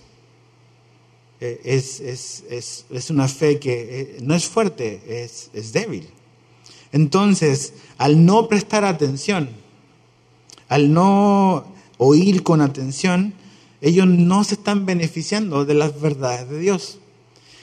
[1.39, 6.07] Eh, es, es, es, es, una fe que eh, no es fuerte, es débil.
[6.91, 9.49] Entonces, al no prestar atención,
[10.67, 11.65] al no
[11.97, 13.33] oír con atención,
[13.81, 16.99] ellos no se están beneficiando de las verdades de Dios.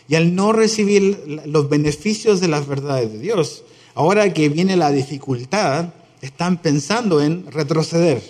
[0.09, 3.65] Y al no recibir los beneficios de las verdades de Dios,
[3.95, 5.91] ahora que viene la dificultad,
[6.23, 8.23] están pensando en retroceder.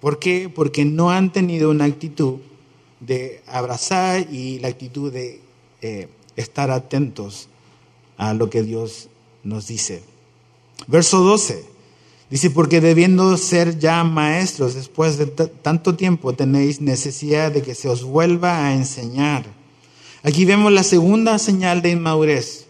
[0.00, 0.48] ¿Por qué?
[0.48, 2.38] Porque no han tenido una actitud
[3.00, 5.40] de abrazar y la actitud de
[5.82, 7.48] eh, estar atentos
[8.16, 9.08] a lo que Dios
[9.42, 10.02] nos dice.
[10.86, 11.76] Verso 12.
[12.28, 17.88] Dice, porque debiendo ser ya maestros después de tanto tiempo tenéis necesidad de que se
[17.88, 19.44] os vuelva a enseñar.
[20.24, 22.65] Aquí vemos la segunda señal de inmadurez.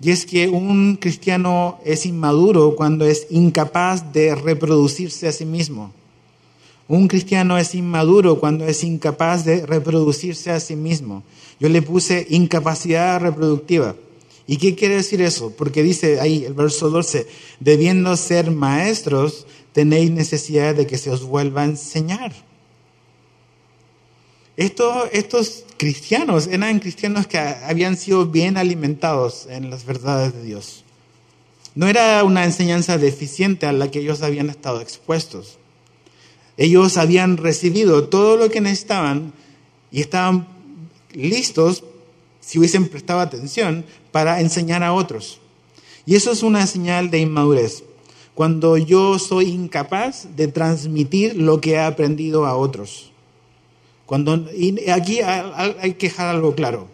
[0.00, 5.92] Y es que un cristiano es inmaduro cuando es incapaz de reproducirse a sí mismo.
[6.88, 11.24] Un cristiano es inmaduro cuando es incapaz de reproducirse a sí mismo.
[11.58, 13.96] Yo le puse incapacidad reproductiva.
[14.46, 15.50] ¿Y qué quiere decir eso?
[15.56, 17.26] Porque dice ahí el verso 12,
[17.58, 22.45] debiendo ser maestros, tenéis necesidad de que se os vuelva a enseñar.
[24.56, 30.84] Estos cristianos eran cristianos que habían sido bien alimentados en las verdades de Dios.
[31.74, 35.58] No era una enseñanza deficiente a la que ellos habían estado expuestos.
[36.56, 39.34] Ellos habían recibido todo lo que necesitaban
[39.90, 40.48] y estaban
[41.12, 41.84] listos
[42.46, 45.40] si hubiesen prestado atención, para enseñar a otros.
[46.06, 47.82] Y eso es una señal de inmadurez.
[48.36, 53.10] Cuando yo soy incapaz de transmitir lo que he aprendido a otros.
[54.06, 56.88] Cuando, y aquí hay que dejar algo claro.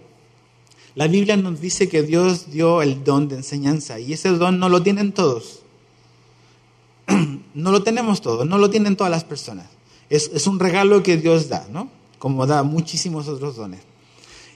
[0.95, 4.69] La Biblia nos dice que Dios dio el don de enseñanza y ese don no
[4.69, 5.61] lo tienen todos.
[7.55, 9.67] No lo tenemos todos, no lo tienen todas las personas.
[10.09, 11.91] Es, es un regalo que Dios da, ¿no?
[12.19, 13.81] Como da muchísimos otros dones.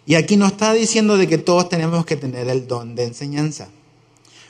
[0.06, 3.68] Y aquí no está diciendo de que todos tenemos que tener el don de enseñanza.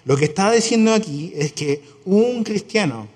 [0.04, 3.08] Lo que está diciendo aquí es que un cristiano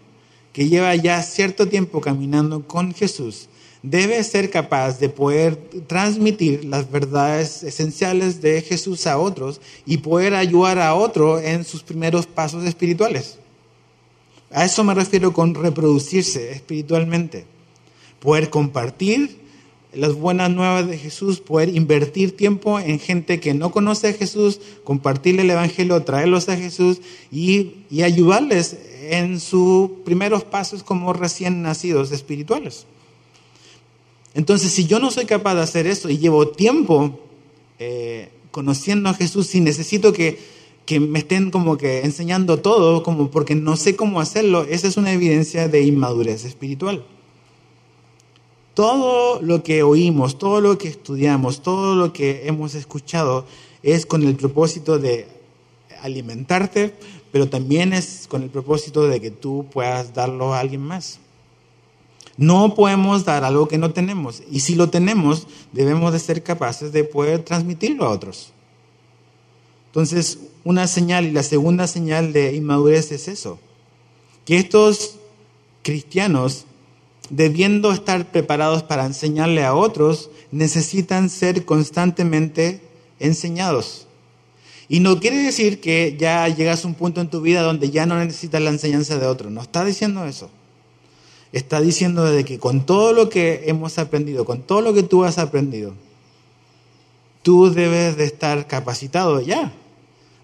[0.53, 3.49] que lleva ya cierto tiempo caminando con Jesús
[3.83, 10.35] debe ser capaz de poder transmitir las verdades esenciales de Jesús a otros y poder
[10.35, 13.39] ayudar a otro en sus primeros pasos espirituales.
[14.51, 17.45] A eso me refiero con reproducirse espiritualmente.
[18.19, 19.39] Poder compartir
[19.93, 24.61] las buenas nuevas de Jesús, poder invertir tiempo en gente que no conoce a Jesús,
[24.85, 27.01] compartirle el Evangelio, traerlos a Jesús
[27.33, 32.87] y, y ayudarles en sus primeros pasos como recién nacidos espirituales.
[34.35, 37.19] Entonces, si yo no soy capaz de hacer eso y llevo tiempo
[37.79, 40.39] eh, conociendo a Jesús y necesito que,
[40.87, 44.97] que, me estén como que enseñando todo, como porque no sé cómo hacerlo, esa es
[44.97, 47.05] una evidencia de inmadurez espiritual.
[48.75, 53.45] Todo lo que oímos, todo lo que estudiamos, todo lo que hemos escuchado
[53.83, 55.27] es con el propósito de
[56.03, 56.95] alimentarte,
[57.33, 61.19] pero también es con el propósito de que tú puedas darlo a alguien más.
[62.41, 64.43] No podemos dar algo que no tenemos.
[64.51, 68.55] Y si lo tenemos, debemos de ser capaces de poder transmitirlo a otros.
[69.89, 73.59] Entonces, una señal y la segunda señal de inmadurez es eso.
[74.47, 75.17] Que estos
[75.83, 76.65] cristianos,
[77.29, 82.81] debiendo estar preparados para enseñarle a otros, necesitan ser constantemente
[83.19, 84.07] enseñados.
[84.89, 88.07] Y no quiere decir que ya llegas a un punto en tu vida donde ya
[88.07, 89.53] no necesitas la enseñanza de otros.
[89.53, 90.49] No está diciendo eso
[91.53, 95.25] está diciendo de que con todo lo que hemos aprendido, con todo lo que tú
[95.25, 95.95] has aprendido,
[97.43, 99.73] tú debes de estar capacitado ya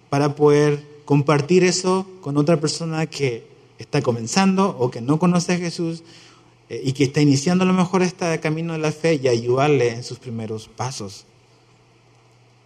[0.09, 3.47] para poder compartir eso con otra persona que
[3.79, 6.03] está comenzando o que no conoce a Jesús
[6.69, 9.93] eh, y que está iniciando a lo mejor este camino de la fe y ayudarle
[9.93, 11.25] en sus primeros pasos.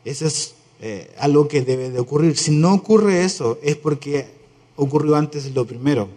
[0.06, 2.38] Eso es eh, algo que debe de ocurrir.
[2.38, 4.27] Si no ocurre eso, es porque
[4.75, 6.10] ocurrió antes lo primero.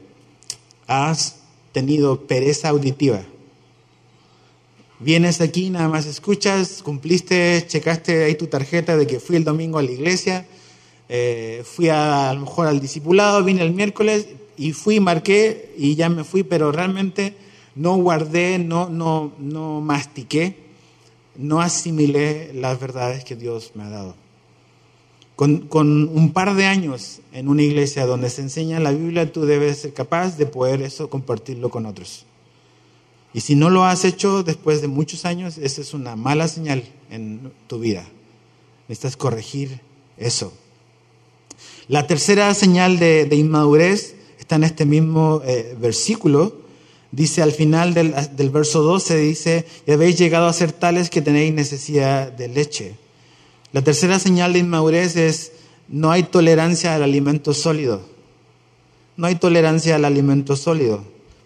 [0.87, 1.44] Has
[1.75, 3.21] tenido pereza auditiva.
[5.01, 9.79] Vienes aquí, nada más escuchas, cumpliste, checaste ahí tu tarjeta de que fui el domingo
[9.79, 10.47] a la iglesia,
[11.09, 16.09] eh, fui a, lo mejor al discipulado, vine el miércoles y fui, marqué y ya
[16.09, 17.35] me fui, pero realmente
[17.75, 20.57] no guardé, no, no, no mastiqué,
[21.37, 24.24] no asimilé las verdades que Dios me ha dado.
[25.37, 25.69] Con,
[26.15, 29.93] un par de años en una iglesia donde se enseña la Biblia, tú debes ser
[29.93, 32.25] capaz de poder eso compartirlo con otros.
[33.33, 36.85] Y si no lo has hecho después de muchos años, esa es una mala señal
[37.11, 38.05] en tu vida.
[38.87, 39.81] Necesitas corregir
[40.19, 40.53] eso.
[41.89, 46.61] La tercera señal de, inmadurez está en este mismo eh, versículo.
[47.11, 51.23] Dice al final del, del verso 12, dice, y habéis llegado a ser tales que
[51.23, 53.04] tenéis necesidad de leche
[53.75, 55.51] la tercera señal de inmadurez es
[55.89, 58.03] no hay tolerancia al alimento sólido.
[59.17, 61.03] No hay tolerancia al alimento sólido.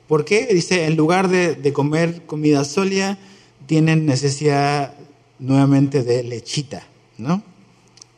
[0.09, 0.47] ¿Por qué?
[0.53, 3.17] Dice, en lugar de, comer comida sólida,
[3.64, 4.93] tienen necesidad
[5.38, 6.87] nuevamente de lechita,
[7.17, 7.43] ¿no?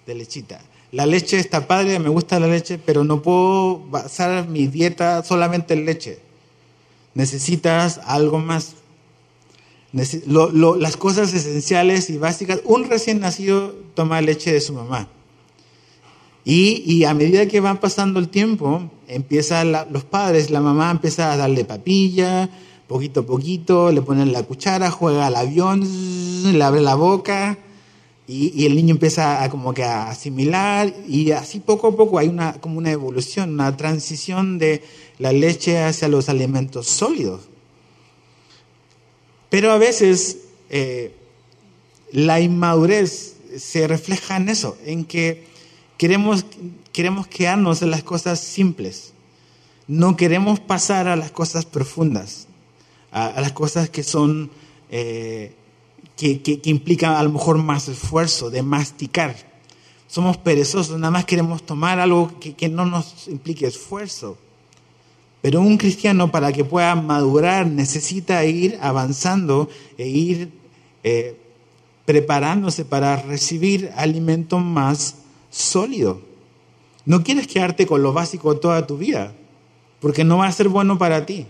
[0.08, 0.60] De lechita.
[0.90, 5.74] La leche está padre, me gusta la leche, pero no puedo basar mi dieta solamente
[5.74, 6.18] en leche.
[7.14, 8.74] Necesitas algo más
[9.92, 12.60] las cosas esenciales y básicas.
[12.64, 15.08] Un recién nacido toma leche de su mamá.
[16.44, 21.36] Y, a medida que va pasando el tiempo, empiezan los padres, la mamá empieza a
[21.36, 22.48] darle papilla,
[22.88, 25.86] poquito a poquito, le ponen la cuchara, juega al avión,
[26.52, 27.58] le abre la boca
[28.26, 32.28] y, el niño empieza a como que a asimilar y así poco a poco hay
[32.28, 34.82] una, como una evolución, una transición de
[35.18, 37.49] la leche hacia los alimentos sólidos.
[39.50, 40.38] Pero a veces
[40.70, 41.14] eh,
[42.12, 45.44] la inmadurez se refleja en eso, en que
[45.98, 46.46] queremos,
[46.92, 49.12] queremos quedarnos en las cosas simples.
[49.88, 52.46] No queremos pasar a las cosas profundas,
[53.10, 54.52] a, las cosas que son,
[54.88, 55.52] eh,
[56.16, 59.34] que, que, implican a lo mejor más esfuerzo, de masticar.
[60.06, 64.38] Somos perezosos, nada más queremos tomar algo que, que no nos implique esfuerzo.
[65.42, 70.50] Pero un cristiano para que pueda madurar necesita ir avanzando e ir
[71.02, 71.36] eh,
[72.04, 75.16] preparándose para recibir alimento más
[75.50, 76.20] sólido.
[77.06, 79.32] No quieres quedarte con lo básico toda tu vida,
[80.00, 81.46] porque no va a ser bueno para ti.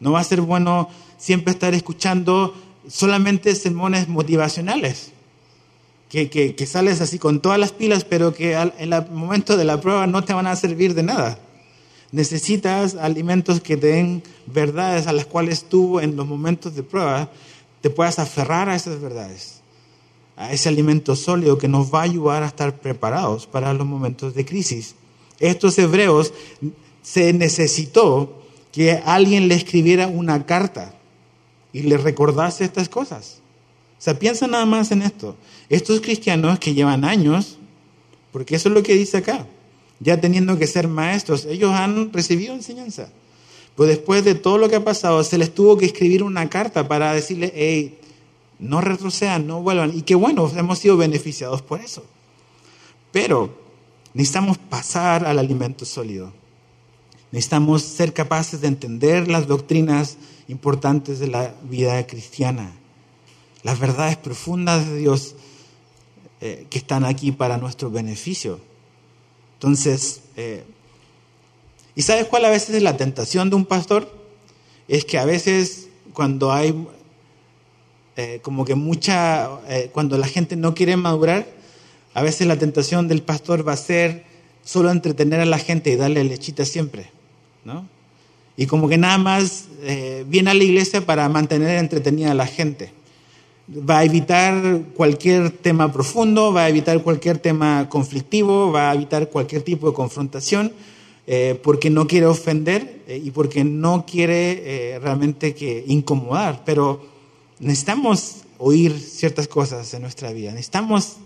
[0.00, 2.54] No va a ser bueno siempre estar escuchando
[2.88, 5.12] solamente sermones motivacionales,
[6.08, 9.80] que, que sales así con todas las pilas, pero que en el momento de la
[9.80, 11.38] prueba no te van a servir de nada.
[12.12, 17.30] Necesitas alimentos que te den verdades a las cuales tú en los momentos de prueba
[17.80, 19.62] te puedas aferrar a esas verdades,
[20.36, 24.34] a ese alimento sólido que nos va a ayudar a estar preparados para los momentos
[24.34, 24.94] de crisis.
[25.40, 26.34] Estos hebreos
[27.02, 30.94] se necesitó que alguien le escribiera una carta
[31.72, 33.40] y les recordase estas cosas.
[33.98, 35.36] O sea, piensa nada más en esto.
[35.68, 37.58] Estos cristianos que llevan años,
[38.32, 39.46] porque eso es lo que dice acá,
[40.02, 43.10] ya teniendo que ser maestros, ellos han recibido enseñanza.
[43.76, 46.88] Pues después de todo lo que ha pasado, se les tuvo que escribir una carta
[46.88, 47.98] para decirle, hey,
[48.58, 49.96] no retrocedan, no vuelvan.
[49.96, 52.04] Y qué bueno, hemos sido beneficiados por eso.
[53.12, 53.56] Pero
[54.12, 56.32] necesitamos pasar al alimento sólido.
[57.30, 62.72] Necesitamos ser capaces de entender las doctrinas importantes de la vida cristiana,
[63.62, 65.34] las verdades profundas de Dios
[66.40, 68.60] eh, que están aquí para nuestro beneficio.
[69.62, 70.64] Entonces, eh,
[71.94, 74.10] ¿y sabes cuál a veces es la tentación de un pastor?
[74.88, 76.86] Es que a veces cuando hay
[78.16, 79.48] eh, como que mucha,
[79.92, 81.46] cuando la gente no quiere madurar,
[82.12, 84.24] a veces la tentación del pastor va a ser
[84.64, 87.10] solo entretener a la gente y darle lechita siempre.
[87.64, 87.86] ¿no?
[88.56, 92.46] Y como que nada más eh, viene a la iglesia para mantener entretenida a la
[92.46, 92.92] gente.
[93.70, 99.28] Va a evitar cualquier tema profundo, va a evitar cualquier tema conflictivo, va a evitar
[99.28, 100.72] cualquier tipo de confrontación,
[101.26, 106.62] eh, porque no quiere ofender eh, y porque no quiere realmente que incomodar.
[106.64, 107.06] Pero
[107.60, 110.50] necesitamos oír ciertas cosas en nuestra vida.
[110.50, 111.16] Necesitamos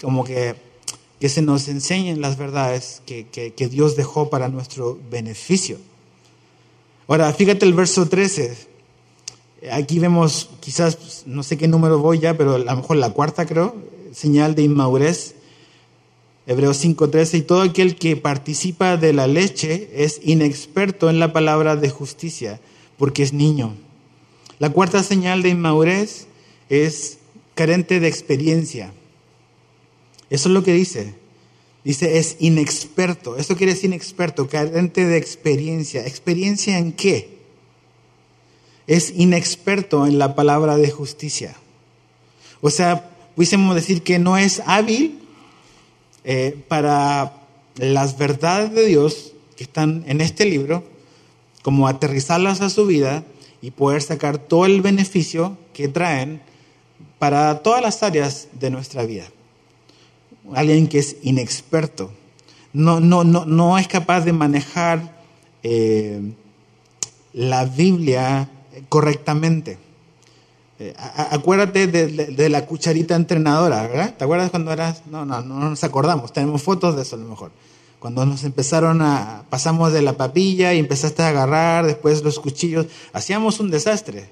[0.00, 0.56] como que
[1.20, 5.76] que se nos enseñen las verdades que, que, Dios dejó para nuestro beneficio.
[7.06, 8.69] Ahora, fíjate el verso 13.
[9.70, 13.44] Aquí vemos, quizás, no sé qué número voy ya, pero a lo mejor la cuarta
[13.44, 13.74] creo,
[14.12, 15.34] señal de inmadurez.
[16.46, 21.76] Hebreos 5:13, y todo aquel que participa de la leche es inexperto en la palabra
[21.76, 22.60] de justicia,
[22.96, 23.74] porque es niño.
[24.58, 26.26] La cuarta señal de inmadurez
[26.70, 27.18] es
[27.54, 28.92] carente de experiencia.
[30.30, 31.14] Eso es lo que dice.
[31.84, 33.36] Dice, es inexperto.
[33.36, 36.06] Eso quiere decir inexperto, carente de experiencia.
[36.06, 37.39] ¿Experiencia en qué?
[38.90, 41.54] Es inexperto en la palabra de justicia.
[42.60, 45.20] O sea, pudiésemos decir que no es hábil
[46.24, 47.34] eh, para
[47.76, 50.82] las verdades de Dios que están en este libro,
[51.62, 53.22] como aterrizarlas a su vida
[53.62, 56.40] y poder sacar todo el beneficio que traen
[57.18, 59.30] para todas las áreas de nuestra vida
[60.54, 62.10] alguien que es inexperto,
[62.72, 65.22] no, no, no, no es capaz de manejar
[65.62, 66.20] eh,
[67.32, 68.48] la Biblia
[68.88, 69.78] correctamente.
[70.78, 74.14] Eh, acuérdate de, la cucharita entrenadora, ¿verdad?
[74.16, 75.02] ¿Te acuerdas cuando eras?
[75.10, 77.50] No, no, no nos acordamos, tenemos fotos de eso a lo mejor.
[77.98, 82.86] Cuando nos empezaron a, pasamos de la papilla y empezaste a agarrar, después los cuchillos,
[83.12, 84.30] hacíamos un desastre.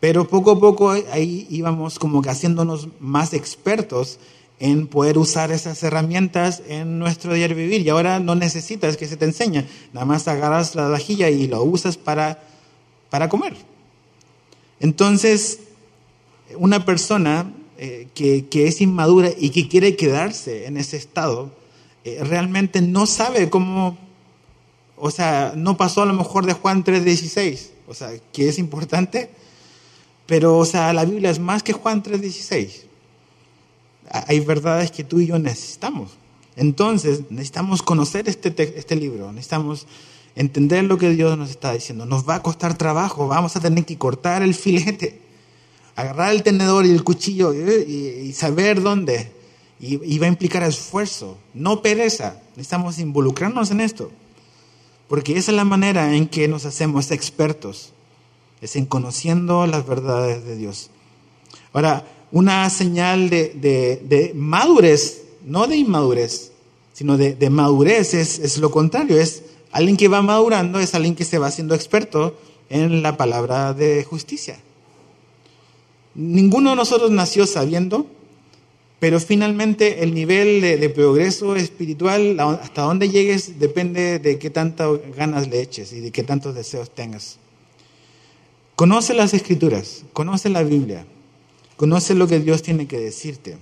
[0.00, 4.18] Pero poco a poco ahí íbamos como que haciéndonos más expertos
[4.58, 7.82] en poder usar esas herramientas en nuestro diario vivir.
[7.82, 11.62] Y ahora no necesitas que se te enseñe, nada más agarras la vajilla y lo
[11.62, 12.42] usas para,
[13.16, 13.56] para comer.
[14.78, 15.60] Entonces,
[16.58, 21.50] una persona eh, que, es inmadura y que quiere quedarse en ese estado,
[22.04, 23.96] eh, realmente no sabe cómo,
[24.98, 29.30] o sea, no pasó a lo mejor de Juan 3.16, o sea, que es importante,
[30.26, 32.82] pero, o sea, la Biblia es más que Juan 3.16
[34.10, 36.10] hay verdades que tú y yo necesitamos.
[36.54, 39.86] Entonces, necesitamos conocer este, este libro, necesitamos
[40.36, 42.06] entender lo que Dios nos está diciendo.
[42.06, 45.20] Nos va a costar trabajo, vamos a tener que cortar el filete,
[45.96, 49.32] agarrar el tenedor y el cuchillo y, saber dónde.
[49.80, 52.40] Y, va a implicar esfuerzo, no pereza.
[52.50, 54.10] Necesitamos involucrarnos en esto,
[55.08, 57.92] porque esa es la manera en que nos hacemos expertos,
[58.60, 60.90] es en conociendo las verdades de Dios.
[61.72, 66.52] Ahora, una señal de, madurez, no de inmadurez,
[66.92, 69.42] sino de, madurez es, es, lo contrario, es
[69.76, 74.04] alguien que va madurando, es alguien que se va haciendo experto en la palabra de
[74.04, 74.58] justicia.
[76.14, 78.06] Ninguno de nosotros nació sabiendo,
[78.98, 85.48] pero finalmente el nivel de, progreso espiritual, hasta donde llegues, depende de qué tantas ganas
[85.48, 87.38] le eches y de qué tantos deseos tengas.
[88.74, 91.06] Conoce las escrituras, conoce la Biblia,
[91.76, 93.58] Conoce lo que Dios tiene que decirte.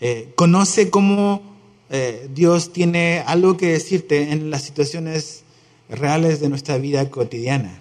[0.00, 1.42] Eh, conoce cómo
[1.90, 5.42] eh, Dios tiene algo que decirte en las situaciones
[5.88, 7.80] reales de nuestra vida cotidiana.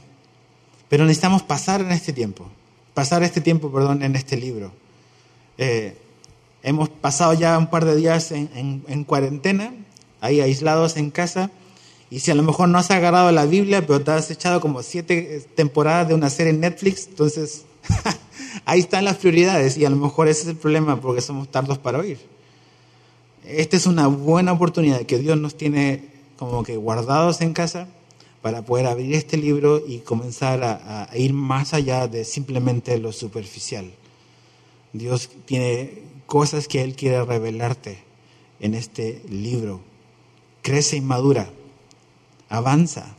[0.90, 2.48] Pero necesitamos pasar en este tiempo,
[2.94, 4.72] pasar este tiempo, perdón, en este libro.
[5.58, 5.98] Eh,
[6.64, 9.74] hemos pasado ya un par de días en, en, cuarentena,
[10.22, 11.52] ahí aislados en casa,
[12.10, 14.82] y si a lo mejor no has agarrado la Biblia, pero te has echado como
[14.82, 17.66] siete temporadas de una serie en Netflix, entonces
[18.66, 21.78] Ahí están las prioridades y a lo mejor ese es el problema porque somos tardos
[21.78, 22.20] para oír.
[23.48, 26.04] Esta es una buena oportunidad que Dios nos tiene
[26.38, 27.88] como que guardados en casa
[28.42, 33.90] para poder abrir este libro y comenzar a, ir más allá de simplemente lo superficial.
[34.92, 38.00] Dios tiene cosas que Él quiere revelarte
[38.60, 39.80] en este libro.
[40.62, 41.50] Crece y madura,
[42.50, 43.16] avanza.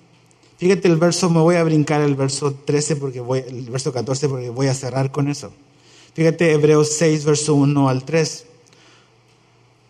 [0.58, 4.28] Fíjate el verso, me voy a brincar el verso 13 porque voy, el verso 14
[4.28, 5.52] porque voy a cerrar con eso.
[6.12, 8.47] Fíjate Hebreos 6, verso 1 al 3.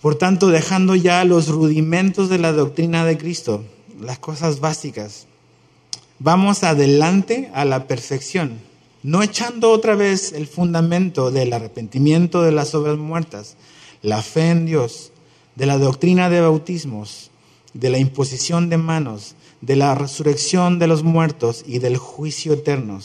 [0.00, 3.64] Por tanto, dejando ya los rudimentos de la doctrina de Cristo,
[4.00, 5.26] las cosas básicas,
[6.20, 8.60] vamos adelante a la perfección,
[9.02, 13.56] no echando otra vez el fundamento del arrepentimiento de las obras muertas,
[14.02, 15.10] la fe en Dios,
[15.56, 17.30] de la doctrina de bautismos,
[17.74, 23.00] de la imposición de manos, de la resurrección de los muertos y del juicio eterno.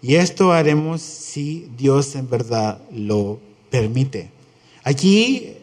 [0.00, 3.40] Y esto haremos si Dios en verdad lo
[3.70, 4.30] permite.
[4.84, 5.54] Aquí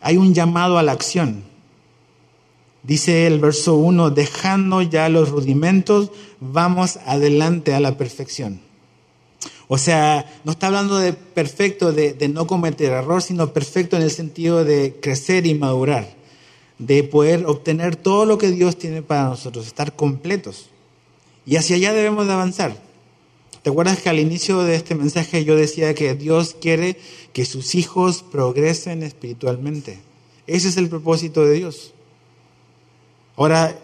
[0.00, 1.44] hay un llamado a la acción.
[2.82, 8.60] Dice el verso 1, dejando ya los rudimentos, vamos adelante a la perfección.
[9.68, 14.02] O sea, no está hablando de perfecto, de, de no cometer error, sino perfecto en
[14.02, 16.08] el sentido de crecer y madurar,
[16.78, 20.70] de poder obtener todo lo que Dios tiene para nosotros, estar completos.
[21.46, 22.89] Y hacia allá debemos de avanzar.
[23.62, 26.96] ¿Te acuerdas que al inicio de este mensaje yo decía que Dios quiere
[27.34, 30.00] que sus hijos progresen espiritualmente?
[30.46, 31.92] Ese es el propósito de Dios.
[33.36, 33.78] Ahora,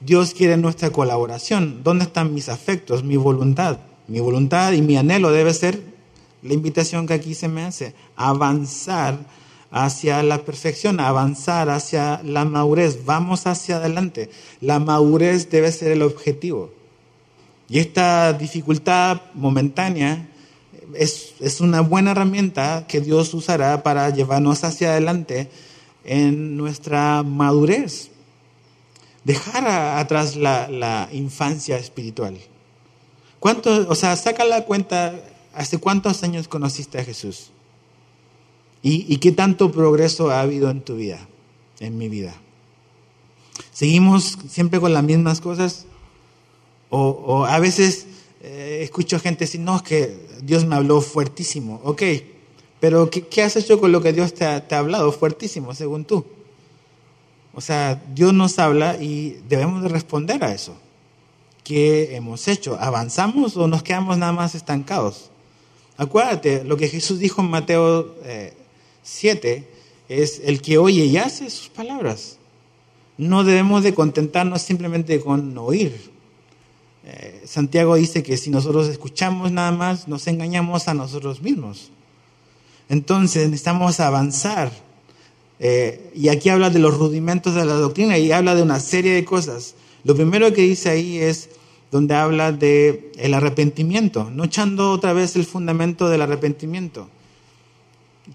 [0.00, 1.82] Dios quiere nuestra colaboración.
[1.82, 3.78] ¿Dónde están mis afectos, mi voluntad?
[4.08, 5.80] Mi voluntad y mi anhelo debe ser
[6.42, 9.18] la invitación que aquí se me hace, avanzar
[9.70, 13.04] hacia la perfección, avanzar hacia la madurez.
[13.04, 14.30] Vamos hacia adelante.
[14.60, 16.77] La madurez debe ser el objetivo.
[17.68, 20.28] Y esta dificultad momentánea
[20.94, 25.50] es, una buena herramienta que Dios usará para llevarnos hacia adelante
[26.04, 28.10] en nuestra madurez.
[29.24, 32.38] Dejar atrás la, infancia espiritual.
[33.38, 35.14] ¿Cuánto, o sea, saca la cuenta,
[35.54, 37.50] ¿hace cuántos años conociste a Jesús?
[38.82, 41.28] ¿Y, ¿Y qué tanto progreso ha habido en tu vida,
[41.80, 42.34] en mi vida?
[43.72, 45.86] ¿Seguimos siempre con las mismas cosas?
[46.90, 48.06] O, a veces
[48.42, 51.80] eh, escucho gente decir, no, que Dios me habló fuertísimo.
[51.84, 52.02] Ok,
[52.80, 56.24] pero ¿qué, has hecho con lo que Dios te ha, hablado fuertísimo, según tú?
[57.54, 60.76] O sea, Dios nos habla y debemos de responder a eso.
[61.64, 62.78] ¿Qué hemos hecho?
[62.80, 65.30] ¿Avanzamos o nos quedamos nada más estancados?
[65.96, 68.14] Acuérdate, lo que Jesús dijo en Mateo
[69.02, 69.68] 7 eh,
[70.08, 72.38] es el que oye y hace sus palabras.
[73.18, 76.12] No debemos de contentarnos simplemente con oír,
[77.10, 81.90] eh, Santiago dice que si nosotros escuchamos nada más, nos engañamos a nosotros mismos.
[82.90, 84.70] Entonces necesitamos avanzar.
[85.58, 89.14] Eh, y aquí habla de los rudimentos de la doctrina y habla de una serie
[89.14, 89.74] de cosas.
[90.04, 91.48] Lo primero que dice ahí es
[91.90, 97.08] donde habla de el arrepentimiento, no echando otra vez el fundamento del arrepentimiento.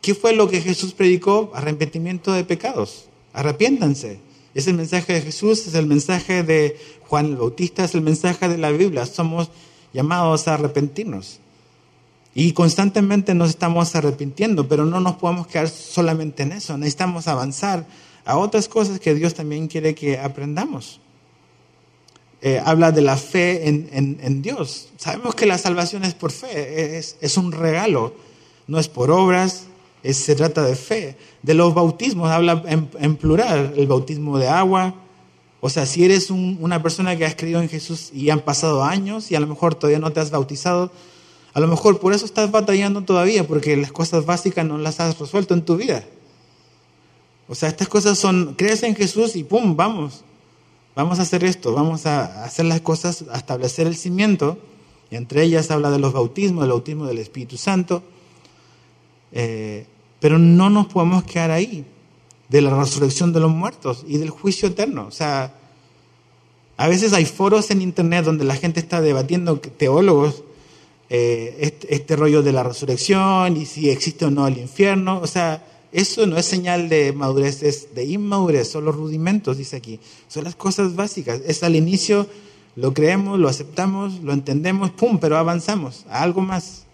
[0.01, 1.51] ¿Qué fue lo que Jesús predicó?
[1.53, 3.05] Arrepentimiento de pecados.
[3.33, 4.17] Arrepiéntanse.
[4.53, 6.77] Es el mensaje de Jesús, es el mensaje de
[7.07, 9.05] Juan el Bautista, es el mensaje de la Biblia.
[9.05, 9.49] Somos
[9.93, 11.39] llamados a arrepentirnos.
[12.35, 16.77] Y constantemente nos estamos arrepintiendo, pero no nos podemos quedar solamente en eso.
[16.77, 17.85] Necesitamos avanzar
[18.25, 20.99] a otras cosas que Dios también quiere que aprendamos.
[22.41, 24.89] Eh, habla de la fe en, Dios.
[24.97, 28.15] Sabemos que la salvación es por fe, es, es un regalo,
[28.67, 29.67] no es por obras,
[30.11, 31.17] se trata de fe.
[31.41, 34.95] De los bautismos habla en, plural, el bautismo de agua.
[35.61, 39.31] O sea, si eres una persona que has creído en Jesús y han pasado años
[39.31, 40.91] y a lo mejor todavía no te has bautizado,
[41.53, 45.17] a lo mejor por eso estás batallando todavía, porque las cosas básicas no las has
[45.19, 46.03] resuelto en tu vida.
[47.47, 49.75] O sea, estas cosas son, crees en Jesús y ¡pum!
[49.75, 50.23] Vamos,
[50.95, 54.57] vamos a hacer esto, vamos a hacer las cosas, a establecer el cimiento.
[55.11, 58.01] Y entre ellas habla de los bautismos, del bautismo del Espíritu Santo.
[59.31, 59.85] Eh,
[60.23, 61.83] pero no nos podemos quedar ahí,
[62.47, 65.05] de la resurrección de los muertos y del juicio eterno.
[65.05, 65.53] O sea,
[66.77, 70.43] a veces hay foros en internet donde la gente está debatiendo, teólogos,
[71.09, 75.19] este, este, rollo de la resurrección y si existe o no el infierno.
[75.21, 75.61] O sea,
[75.91, 79.99] eso no es señal de madurez, es de inmadurez, son los rudimentos, dice aquí.
[80.29, 81.41] Son las cosas básicas.
[81.45, 82.27] Es al inicio,
[82.77, 86.85] lo creemos, lo aceptamos, lo entendemos, pum, pero avanzamos a algo más.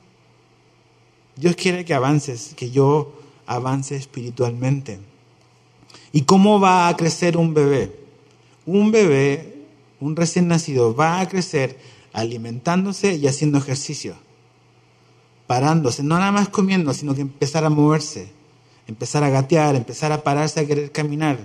[1.36, 3.19] Dios quiere que avances, que yo
[3.50, 5.00] avance espiritualmente.
[6.12, 8.00] ¿Y cómo va a crecer un bebé?
[8.66, 9.66] Un bebé,
[10.00, 11.78] un recién nacido, va a crecer
[12.14, 14.16] alimentándose y haciendo ejercicio,
[15.48, 18.32] parándose, no nada más comiendo, sino que empezar a moverse,
[18.88, 21.38] empezar a gatear, empezar a pararse a querer caminar,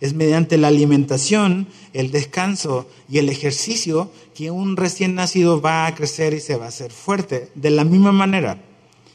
[0.00, 5.94] Es mediante la alimentación, el descanso y el ejercicio que un recién nacido va a
[5.94, 7.52] crecer y se va a hacer fuerte.
[7.54, 8.58] De la misma manera.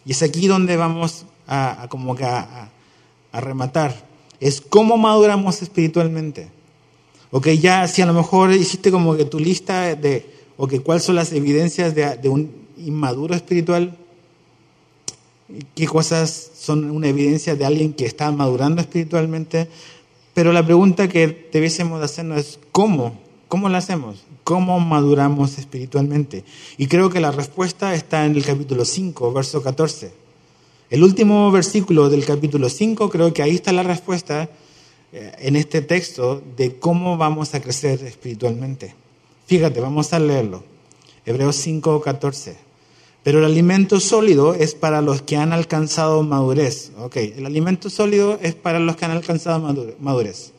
[0.06, 2.70] Y es aquí donde vamos a, como a,
[3.34, 3.96] rematar.
[4.40, 6.50] Es cómo maduramos espiritualmente.
[7.32, 10.26] Ok, ya si a lo mejor hiciste como que tu lista de,
[10.58, 13.98] ok, cuáles son las evidencias de, de un inmaduro espiritual,
[15.76, 19.68] qué cosas son una evidencia de alguien que está madurando espiritualmente,
[20.34, 23.20] pero la pregunta que debiésemos hacernos es ¿cómo?
[23.48, 24.24] ¿Cómo lo hacemos?
[24.44, 26.44] ¿Cómo maduramos espiritualmente?
[26.78, 30.27] Y creo que la respuesta está en el capítulo 5, verso 14.
[30.90, 34.50] El último versículo del capítulo 5, creo que ahí está la respuesta
[35.12, 38.96] eh, en este texto de cómo vamos a crecer espiritualmente.
[39.48, 40.64] Fíjate, vamos a leerlo.
[41.26, 42.56] Hebreos 5, 14.
[43.22, 46.94] Pero el alimento sólido es para los que han alcanzado madurez.
[47.00, 49.60] Ok, el alimento sólido es para los que han alcanzado
[50.00, 50.54] madurez.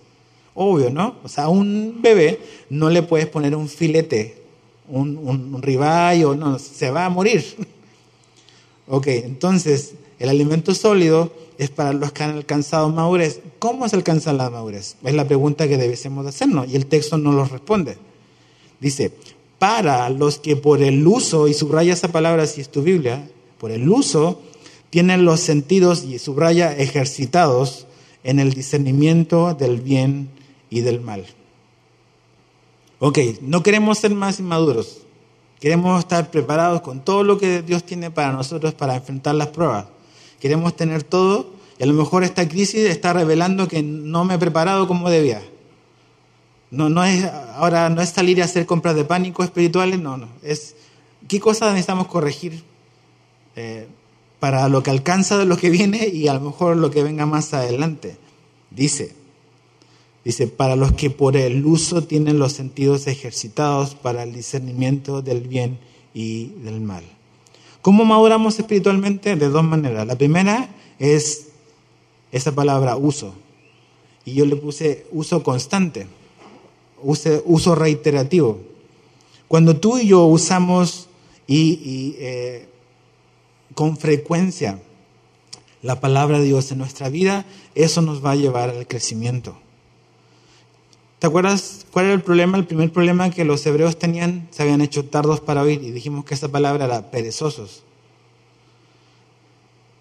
[0.53, 1.17] Obvio, ¿no?
[1.25, 4.43] O sea, a un bebé no le puedes poner un filete,
[4.89, 7.47] un, un, o no, se va a morir.
[8.89, 13.41] ok, entonces el alimento sólido es para los que han alcanzado madurez.
[13.59, 14.97] ¿Cómo se alcanza la madurez?
[15.05, 17.99] Es la pregunta que debemos hacernos y el texto no lo responde.
[18.81, 19.13] Dice,
[19.59, 23.71] para los que por el uso, y subraya esa palabra si es tu Biblia, por
[23.71, 24.41] el uso
[24.91, 27.87] tienen los sentidos, y subraya, ejercitados
[28.25, 30.31] en el discernimiento del bien
[30.71, 31.27] y del mal.
[33.01, 35.03] Ok, no queremos ser más inmaduros,
[35.61, 39.87] queremos estar preparados con todo lo que Dios tiene para nosotros para enfrentar las pruebas.
[40.41, 44.39] Queremos tener todo y a lo mejor esta crisis está revelando que no me he
[44.39, 45.43] preparado como debía.
[46.71, 50.29] No, no es, ahora no es salir a hacer compras de pánico espirituales, no, no.
[50.43, 50.75] Es
[51.27, 52.63] qué cosas necesitamos corregir
[53.57, 53.87] eh,
[54.41, 57.27] para lo que alcanza de lo que viene y a lo mejor lo que venga
[57.27, 58.17] más adelante.
[58.71, 59.15] Dice,
[60.25, 65.41] dice, para los que por el uso tienen los sentidos ejercitados para el discernimiento del
[65.41, 65.79] bien
[66.13, 67.05] y del mal.
[67.89, 69.35] ¿Cómo maduramos espiritualmente?
[69.35, 70.07] De dos maneras.
[70.07, 70.69] La primera
[70.99, 71.47] es
[72.31, 73.33] esa palabra uso.
[74.27, 76.07] Y yo le puse uso constante
[77.03, 78.61] uso reiterativo.
[79.49, 81.09] Cuando tú y yo usamos
[81.47, 82.69] y, eh,
[83.75, 84.79] con frecuencia
[85.81, 89.57] la palabra de Dios en nuestra vida, eso nos va a llevar al crecimiento.
[91.19, 92.59] ¿Te acuerdas cuál era el problema?
[92.59, 96.25] El primer problema que los hebreos tenían, se habían hecho tardos para oír y dijimos
[96.25, 97.83] que esa palabra era perezosos.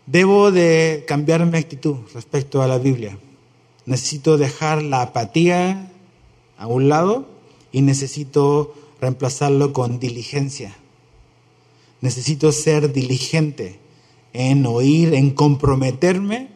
[0.06, 3.18] Debo de cambiar mi actitud respecto a la Biblia.
[3.86, 5.92] Necesito dejar la apatía
[6.58, 7.26] a un lado
[7.72, 10.76] y necesito reemplazarlo con diligencia.
[12.02, 13.80] Necesito ser diligente
[14.34, 16.50] en oír, en comprometerme,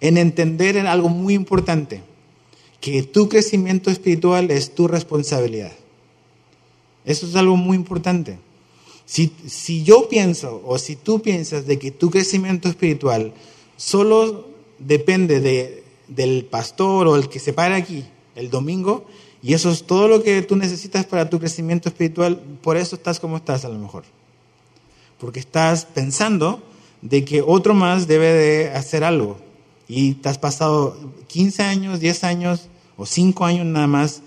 [0.00, 2.02] en entender en algo muy importante,
[2.80, 5.72] que tu crecimiento espiritual es tu responsabilidad.
[7.04, 8.38] Eso es algo muy importante.
[9.04, 13.32] Si, si yo pienso o si tú piensas de que tu crecimiento espiritual
[13.76, 14.48] solo
[14.78, 18.04] depende de, del pastor o el que se para aquí
[18.34, 19.06] el domingo,
[19.42, 22.40] y eso es todo lo que tú necesitas para tu crecimiento espiritual.
[22.62, 24.02] Por eso estás como estás a lo mejor.
[25.18, 26.60] Porque estás pensando
[27.00, 29.38] de que otro más debe de hacer algo.
[29.88, 30.96] Y te has pasado
[31.28, 34.22] 15 años, 10 años o 5 años nada más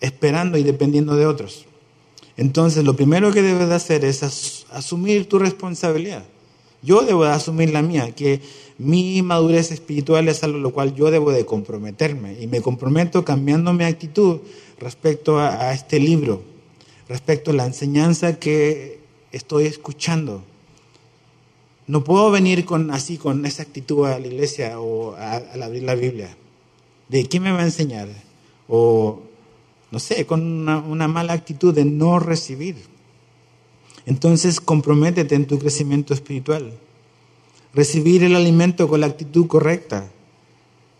[0.00, 1.66] esperando y dependiendo de otros.
[2.36, 6.24] Entonces, lo primero que debes de hacer es asumir tu responsabilidad.
[6.82, 8.40] Yo debo de asumir la mía, que
[8.78, 13.72] mi madurez espiritual es algo lo cual yo debo de comprometerme y me comprometo cambiando
[13.72, 14.40] mi actitud
[14.78, 16.42] respecto a, este libro,
[17.08, 19.00] respecto a la enseñanza que
[19.32, 20.42] estoy escuchando.
[21.86, 25.94] No puedo venir con así con esa actitud a la iglesia o al abrir la
[25.94, 26.36] Biblia.
[27.08, 28.08] ¿De qué me va a enseñar?
[28.68, 29.20] O
[29.90, 32.76] no sé, con una, una mala actitud de no recibir.
[34.04, 36.72] Entonces comprométete en tu crecimiento espiritual
[37.76, 40.10] recibir el alimento con la actitud correcta,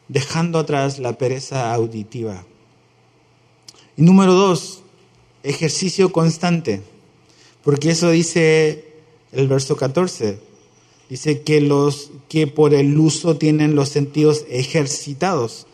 [0.08, 2.44] dejando atrás la pereza auditiva.
[3.96, 4.82] Y número dos,
[5.42, 6.82] ejercicio constante,
[7.64, 8.84] porque eso dice
[9.32, 10.38] el verso 14.
[11.08, 15.66] Dice que los que por el uso tienen los sentidos ejercitados.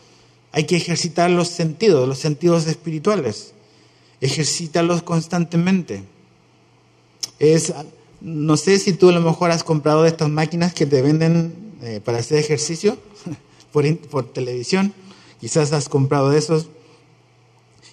[0.51, 3.53] Hay que ejercitar los sentidos, los sentidos espirituales.
[4.21, 6.03] Ejercítalos constantemente.
[7.39, 7.73] Es
[8.23, 11.53] no sé si tú a lo mejor has comprado de estas máquinas que te venden
[11.81, 12.97] eh, para hacer ejercicio
[13.73, 14.93] por, televisión.
[15.41, 16.67] Quizás has comprado de esos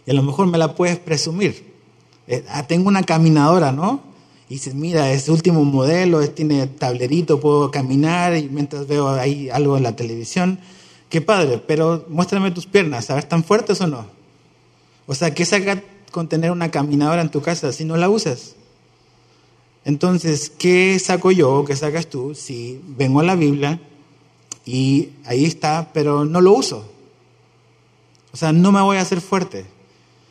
[0.06, 1.74] y a lo mejor me la puedes presumir.
[2.28, 4.02] Eh, ah, tengo una caminadora, ¿no?
[4.50, 9.76] Y dices, mira, es último modelo, tiene tablerito, puedo caminar y mientras veo ahí algo
[9.76, 10.58] en la televisión.
[11.08, 14.06] qué padre, pero muéstrame tus piernas, a ver, ¿están fuertes o no?
[15.06, 15.80] O sea, ¿qué saca
[16.10, 18.56] con tener una caminadora en tu casa si no la usas?
[19.84, 23.80] Entonces, ¿qué saco yo, qué sacas tú si vengo a la Biblia
[24.66, 26.90] y ahí está, pero no lo uso?
[28.32, 29.64] O sea, no me voy a hacer fuerte.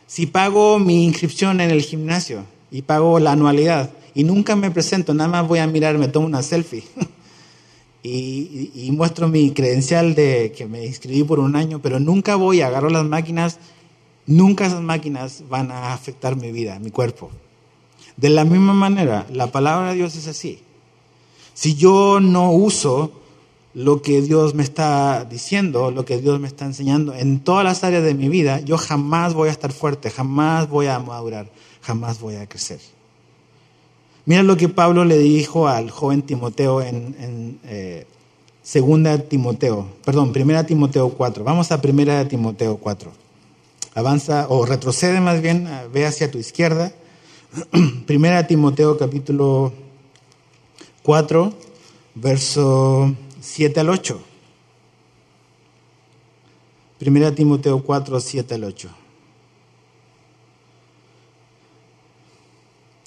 [0.07, 5.13] Si pago mi inscripción en el gimnasio y pago la anualidad y nunca me presento,
[5.13, 6.83] nada más voy a mirar, me tomo una selfie
[8.03, 12.89] y, muestro mi credencial de que me inscribí por un año, pero nunca voy, agarro
[12.89, 13.59] las máquinas,
[14.25, 17.31] nunca esas máquinas van a afectar mi vida, mi cuerpo.
[18.17, 20.59] De la misma manera, la palabra de Dios es así.
[21.53, 23.13] Si yo no uso
[23.73, 27.85] lo que Dios me está diciendo, lo que Dios me está enseñando en todas las
[27.85, 31.49] áreas de mi vida, yo jamás voy a estar fuerte, jamás voy a madurar,
[31.79, 32.81] jamás voy a crecer.
[34.29, 38.05] Mira lo que Pablo le dijo al joven Timoteo en, eh,
[38.61, 41.43] segunda Timoteo, perdón, primera Timoteo 4.
[41.43, 43.11] Vamos a primera Timoteo 4.
[43.95, 46.91] Avanza o retrocede más bien, ve hacia tu izquierda.
[48.05, 49.73] primera Timoteo capítulo
[51.01, 51.51] 4,
[52.13, 54.21] verso 7 al 8.
[56.99, 58.89] Primera Timoteo 4, 7 al 8.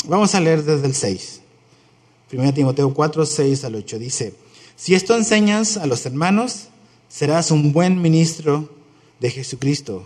[0.05, 1.41] Vamos a leer desde el 6.
[2.29, 3.99] Primera Timoteo 4, 6 al 8.
[3.99, 4.35] Dice,
[4.75, 6.69] si esto enseñas a los hermanos,
[7.09, 8.69] serás un buen ministro
[9.21, 10.03] de Jesucristo,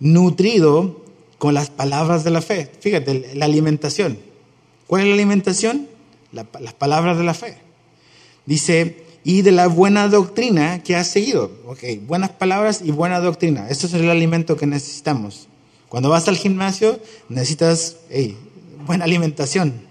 [0.00, 1.04] nutrido
[1.38, 2.72] con las palabras de la fe.
[2.80, 4.18] Fíjate, la alimentación.
[4.86, 5.88] ¿Cuál es la alimentación?
[6.32, 7.56] las palabras de la fe.
[8.44, 11.50] Dice, y de la buena doctrina que has seguido.
[11.66, 13.68] Ok, buenas palabras y buena doctrina.
[13.70, 15.48] Esto es el alimento que necesitamos.
[15.88, 17.96] Cuando vas al gimnasio, necesitas
[18.86, 19.82] buena alimentación.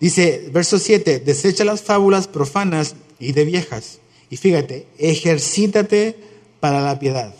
[0.00, 3.98] Dice, verso 7, desecha las fábulas profanas y de viejas.
[4.30, 6.16] Y fíjate, ejercítate
[6.60, 7.34] para la piedad.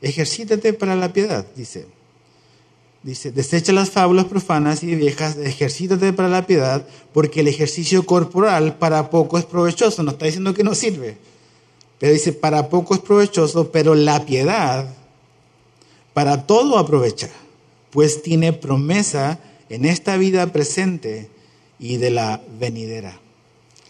[0.00, 1.86] Ejercítate para la piedad, dice.
[3.02, 8.76] Dice, desecha las fábulas profanas y viejas, ejercítate para la piedad, porque el ejercicio corporal
[8.76, 10.02] para poco es provechoso.
[10.02, 11.16] No está diciendo que no sirve,
[11.98, 14.86] pero dice, para poco es provechoso, pero la piedad
[16.12, 17.30] para todo aprovecha,
[17.90, 19.38] pues tiene promesa
[19.68, 21.28] en esta vida presente
[21.78, 23.18] y de la venidera.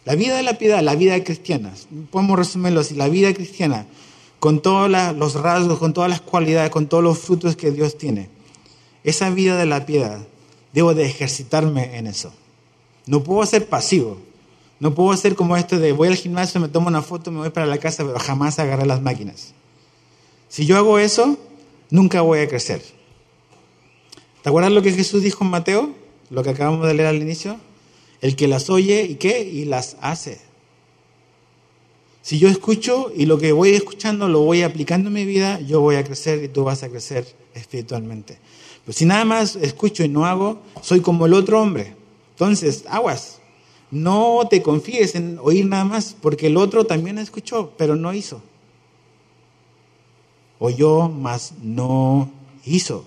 [0.05, 1.73] La vida de la piedad, la vida cristiana,
[2.11, 3.87] podemos resumirlo así, la vida cristiana,
[4.39, 8.29] con todos los rasgos, con todas las cualidades, con todos los frutos que Dios tiene
[9.05, 10.21] esa vida de la piedad,
[10.73, 12.33] debo de ejercitarme en eso.
[13.07, 14.19] No puedo ser pasivo.
[14.79, 17.51] No puedo ser como este de voy al gimnasio, me tomo una foto, me voy
[17.51, 19.53] para la casa, pero jamás agarré las máquinas.
[20.49, 21.37] Si yo hago eso,
[21.91, 22.83] nunca voy a crecer.
[24.43, 25.91] ¿Te acuerdas lo que Jesús dijo en Mateo?
[26.31, 27.59] Lo que acabamos de leer al inicio.
[28.21, 29.43] El que las oye y qué?
[29.43, 30.41] Y las hace.
[32.23, 35.81] Si yo escucho y lo que voy escuchando lo voy aplicando en mi vida, yo
[35.81, 38.39] voy a crecer y tú vas a crecer espiritualmente.
[38.85, 41.95] Pues si nada más escucho y no hago, soy como el otro hombre.
[42.33, 43.39] Entonces, aguas.
[43.91, 48.41] No te confíes en oír nada más, porque el otro también escuchó, pero no hizo.
[50.59, 52.31] Oyó, mas no
[52.65, 53.05] hizo.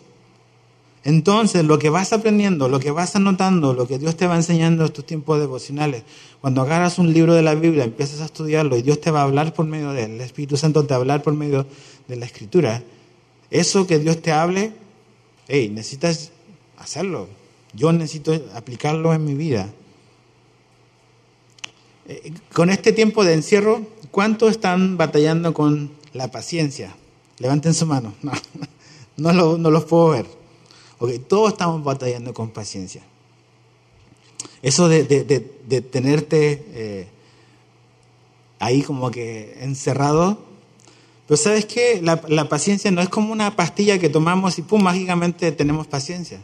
[1.06, 4.86] Entonces, lo que vas aprendiendo, lo que vas anotando, lo que Dios te va enseñando
[4.86, 6.04] en tus tiempos devocionales,
[6.40, 9.24] cuando agarras un libro de la Biblia, empiezas a estudiarlo y Dios te va a
[9.24, 11.66] hablar por medio de él, el Espíritu Santo te va a hablar por medio
[12.08, 12.84] de la Escritura,
[13.52, 14.74] eso que Dios te hable,
[15.48, 16.32] hey, necesitas
[16.78, 17.28] hacerlo.
[17.74, 19.70] Yo necesito aplicarlo en mi vida.
[22.08, 23.82] Eh, con este tiempo de encierro,
[24.12, 26.96] ¿cuántos están batallando con la paciencia?
[27.40, 28.14] Levanten su mano.
[29.16, 30.26] No, no, los puedo ver.
[31.04, 33.02] Okay, todos estamos batallando con paciencia.
[34.62, 35.06] Eso de,
[35.92, 37.08] tenerte eh,
[38.60, 40.54] ahí como que encerrado
[41.28, 45.52] pero sabes qué, la, paciencia no es como una pastilla que tomamos y pum, mágicamente
[45.52, 46.42] tenemos paciencia.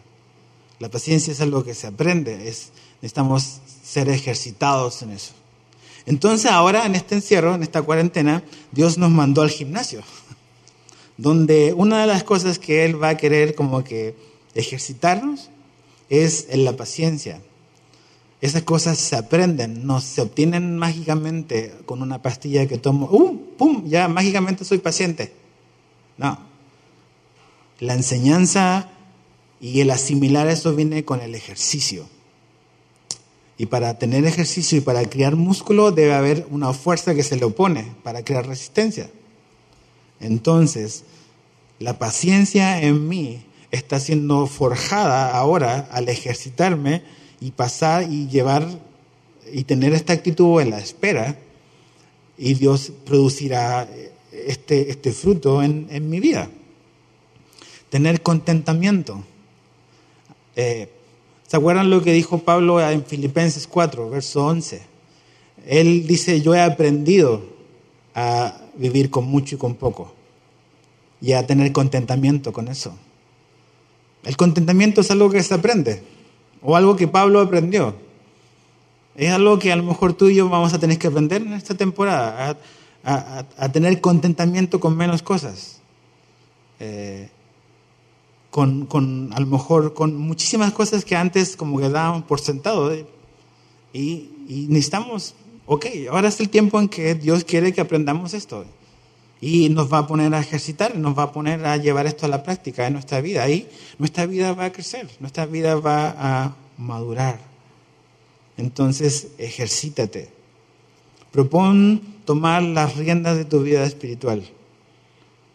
[0.80, 5.34] La paciencia es algo que se aprende, es, necesitamos ser ejercitados en eso.
[6.06, 8.42] Entonces ahora en este encierro, en esta cuarentena,
[8.72, 10.02] Dios nos mandó al gimnasio,
[11.18, 14.16] donde una de las cosas que Él va a querer como que
[14.56, 15.50] ejercitarnos
[16.10, 17.42] es en la paciencia.
[18.42, 23.38] Esas cosas se aprenden, no se obtienen mágicamente con una pastilla que tomo, ¡um!
[23.58, 23.84] ¡pum!
[23.88, 25.34] Ya mágicamente soy paciente.
[26.18, 26.40] No.
[27.80, 28.90] La enseñanza
[29.60, 32.08] y el asimilar eso viene con el ejercicio.
[33.58, 37.44] Y para tener ejercicio y para crear músculo debe haber una fuerza que se le
[37.44, 39.10] opone para crear resistencia.
[40.22, 41.04] Entonces,
[41.78, 47.04] la paciencia en mí está siendo forjada ahora al ejercitarme
[47.40, 48.68] y pasar y llevar
[49.52, 51.38] y tener esta actitud en la espera
[52.38, 53.88] y Dios producirá
[54.32, 56.50] este, este fruto en, en mi vida.
[57.90, 59.24] Tener contentamiento.
[60.56, 60.90] Eh,
[61.48, 64.82] ¿Se acuerdan lo que dijo Pablo en Filipenses 4, verso 11?
[65.66, 67.44] Él dice, yo he aprendido
[68.16, 70.14] a vivir con mucho y con poco
[71.22, 72.96] y a tener contentamiento con eso.
[74.24, 76.04] El contentamiento es algo que se aprende
[76.62, 77.96] o algo que Pablo aprendió.
[79.16, 81.54] Es algo que a lo mejor tú y yo vamos a tener que aprender en
[81.54, 82.58] esta temporada,
[83.04, 85.82] a, tener contentamiento con menos cosas.
[86.80, 87.30] Eh,
[88.50, 92.92] con, con, a lo mejor con muchísimas cosas que antes como que dábamos por sentado.
[92.92, 93.06] ¿eh?
[93.94, 98.66] Y, y necesitamos, ok, ahora es el tiempo en que Dios quiere que aprendamos esto.
[99.42, 102.30] Y nos va a poner a ejercitar, nos va a poner a llevar esto a
[102.30, 103.50] la práctica en nuestra vida.
[103.50, 103.68] Y
[103.98, 107.40] nuestra vida va a crecer, nuestra vida va a madurar.
[108.58, 110.30] Entonces, ejercítate.
[111.32, 114.44] Propón tomar las riendas de tu vida espiritual.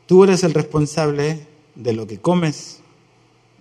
[0.07, 2.81] Tú eres el responsable de lo que comes.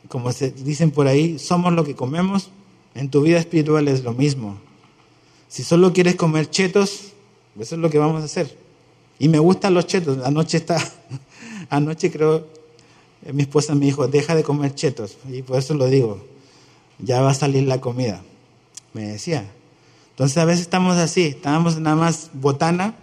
[0.07, 2.51] Como se dicen por ahí, somos lo que comemos.
[2.95, 4.59] En tu vida espiritual es lo mismo.
[5.49, 7.11] Si solo quieres comer chetos,
[7.59, 8.62] eso es lo que vamos a hacer.
[9.24, 10.17] Y me gustan los chetos.
[10.26, 10.78] Anoche está,
[11.69, 12.47] anoche creo,
[13.32, 15.17] mi esposa me dijo, deja de comer chetos.
[15.30, 16.26] Y por eso lo digo,
[16.99, 18.21] ya va a salir la comida
[18.93, 19.45] me decía.
[20.11, 22.95] Entonces a veces estamos así, estamos nada más botana,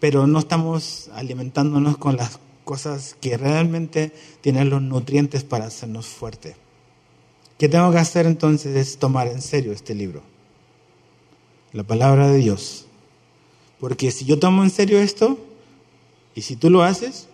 [0.00, 6.56] pero no estamos alimentándonos con las cosas que realmente tienen los nutrientes para hacernos fuertes.
[7.58, 8.74] ¿Qué tengo que hacer entonces?
[8.76, 10.22] Es tomar en serio este libro,
[11.72, 12.83] la palabra de Dios.
[13.84, 15.36] Porque si yo tomo en serio esto,
[16.34, 17.28] y si tú lo haces,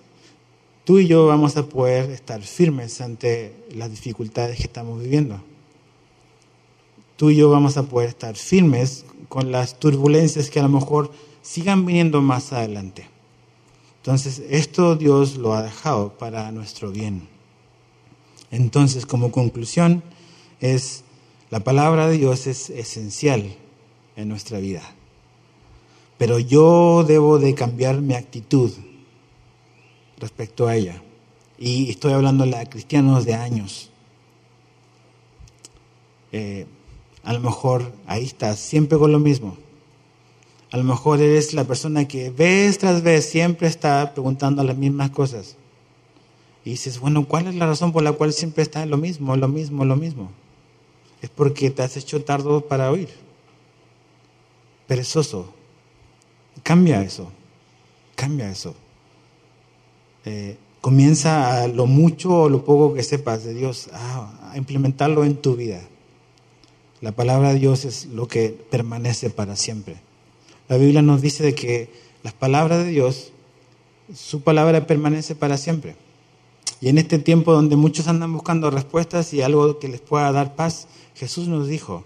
[0.82, 5.40] tú y yo vamos a poder estar firmes ante las dificultades que estamos viviendo
[7.20, 11.12] tú y yo vamos a poder estar firmes con las turbulencias que a lo mejor
[11.42, 13.10] sigan viniendo más adelante.
[13.98, 17.28] Entonces, esto Dios lo ha dejado para nuestro bien.
[18.50, 20.02] Entonces, como conclusión,
[20.60, 21.04] es
[21.50, 23.54] la palabra de Dios es esencial
[24.16, 24.80] en nuestra vida.
[26.20, 28.70] Pero yo debo de cambiar mi actitud
[30.18, 31.02] respecto a ella.
[31.58, 33.88] Y estoy hablando a cristianos de años.
[36.30, 36.66] Eh,
[37.24, 39.56] a lo mejor ahí estás, siempre con lo mismo.
[40.70, 45.08] A lo mejor eres la persona que vez tras vez siempre está preguntando las mismas
[45.12, 45.56] cosas.
[46.66, 49.48] Y dices, bueno, ¿cuál es la razón por la cual siempre está lo mismo, lo
[49.48, 50.30] mismo, lo mismo?
[51.22, 53.08] Es porque te has hecho tardo para oír.
[54.86, 55.54] Perezoso.
[56.62, 57.30] Cambia eso.
[58.14, 58.74] Cambia eso.
[60.24, 65.36] Eh, comienza a lo mucho o lo poco que sepas de Dios a implementarlo en
[65.36, 65.80] tu vida.
[67.00, 69.96] La palabra de Dios es lo que permanece para siempre.
[70.68, 71.90] La Biblia nos dice de que
[72.22, 73.32] las palabras de Dios,
[74.14, 75.96] su palabra permanece para siempre.
[76.80, 80.56] Y en este tiempo donde muchos andan buscando respuestas y algo que les pueda dar
[80.56, 82.04] paz, Jesús nos dijo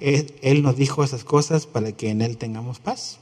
[0.00, 3.18] Él nos dijo esas cosas para que en Él tengamos paz.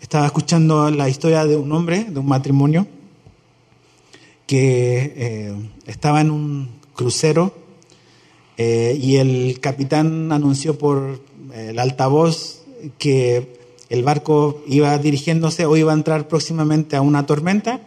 [0.00, 2.86] Estaba escuchando la historia de un hombre, de un matrimonio,
[4.46, 5.54] que eh,
[5.86, 7.52] estaba en un crucero
[8.56, 11.20] eh, y el capitán anunció por
[11.52, 12.62] eh, el altavoz
[12.98, 13.56] que
[13.88, 17.80] el barco iba dirigiéndose o iba a entrar próximamente a una tormenta,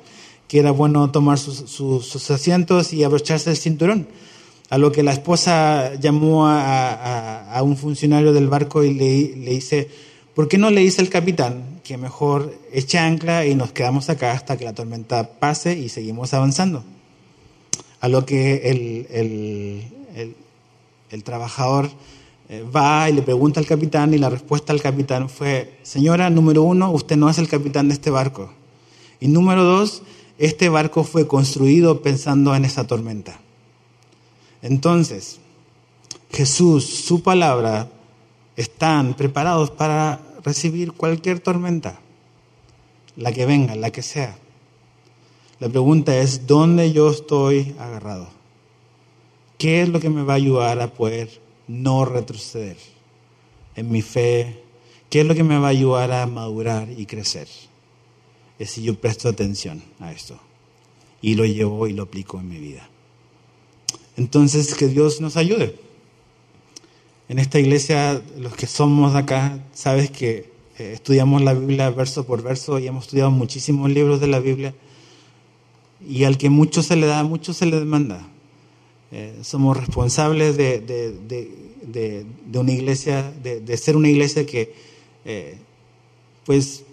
[0.47, 4.07] que era bueno tomar sus, asientos y abrocharse el cinturón.
[4.70, 9.89] A lo que la esposa llamó a, un funcionario del barco y le, dice,
[10.36, 14.32] ¿por qué no le dice al capitán que mejor eche ancla y nos quedamos acá
[14.32, 16.84] hasta que la tormenta pase y seguimos avanzando?
[17.99, 19.99] A lo que el, el
[21.11, 21.89] el trabajador
[22.49, 26.63] eh, va y le pregunta al capitán y la respuesta al capitán fue, señora, número
[26.63, 28.51] uno, usted no es el capitán de este barco.
[29.20, 30.03] Y número dos,
[30.38, 33.39] este barco fue construido pensando en esa tormenta.
[34.62, 35.39] Entonces,
[36.32, 37.89] Jesús, su palabra,
[38.55, 41.99] están preparados para recibir cualquier tormenta,
[43.16, 44.38] la que venga, la que sea.
[45.60, 48.30] La pregunta es, ¿dónde yo estoy agarrado?
[49.57, 52.78] ¿Qué es lo que me va a ayudar a poder no retroceder
[53.76, 54.64] en mi fe?
[55.10, 57.47] ¿Qué es lo que me va a ayudar a madurar y crecer?
[58.57, 60.39] Es si yo presto atención a esto
[61.22, 62.89] y lo llevo y lo aplico en mi vida.
[64.20, 65.76] Entonces, que Dios nos ayude.
[67.30, 72.43] En esta iglesia, los que somos acá, sabes que eh, estudiamos la Biblia verso por
[72.43, 74.76] verso y hemos estudiado muchísimos libros de la Biblia.
[76.05, 78.28] Y al que mucho se le da, mucho se le demanda.
[79.13, 82.26] Eh, somos responsables de, de,
[82.59, 84.74] una iglesia, de, ser una iglesia que
[85.24, 85.55] eh,
[86.45, 86.84] pues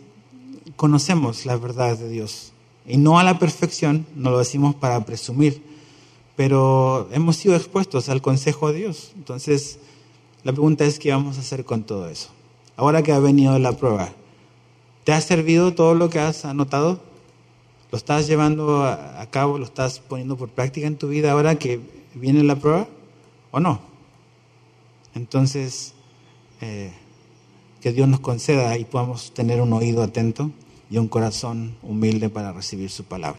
[0.77, 2.53] conocemos la verdad de Dios.
[2.87, 5.61] Y no a la perfección, no lo decimos para presumir,
[6.37, 9.12] pero hemos sido expuestos al consejo de Dios.
[9.16, 9.78] Entonces,
[10.45, 12.28] la pregunta es, ¿qué vamos a hacer con todo eso?
[12.76, 14.11] Ahora que ha venido la prueba,
[15.05, 17.01] ¿te ha servido todo lo que has anotado?
[17.91, 21.80] ¿Lo estás llevando a, cabo, lo estás poniendo por práctica en tu vida ahora que
[22.14, 22.87] viene la prueba
[23.51, 23.80] o no?
[25.14, 25.95] Entonces,
[26.61, 26.93] eh,
[27.80, 30.51] que Dios nos conceda y podamos tener un oído atento
[30.91, 33.34] y un corazón humilde para recibir su palabra.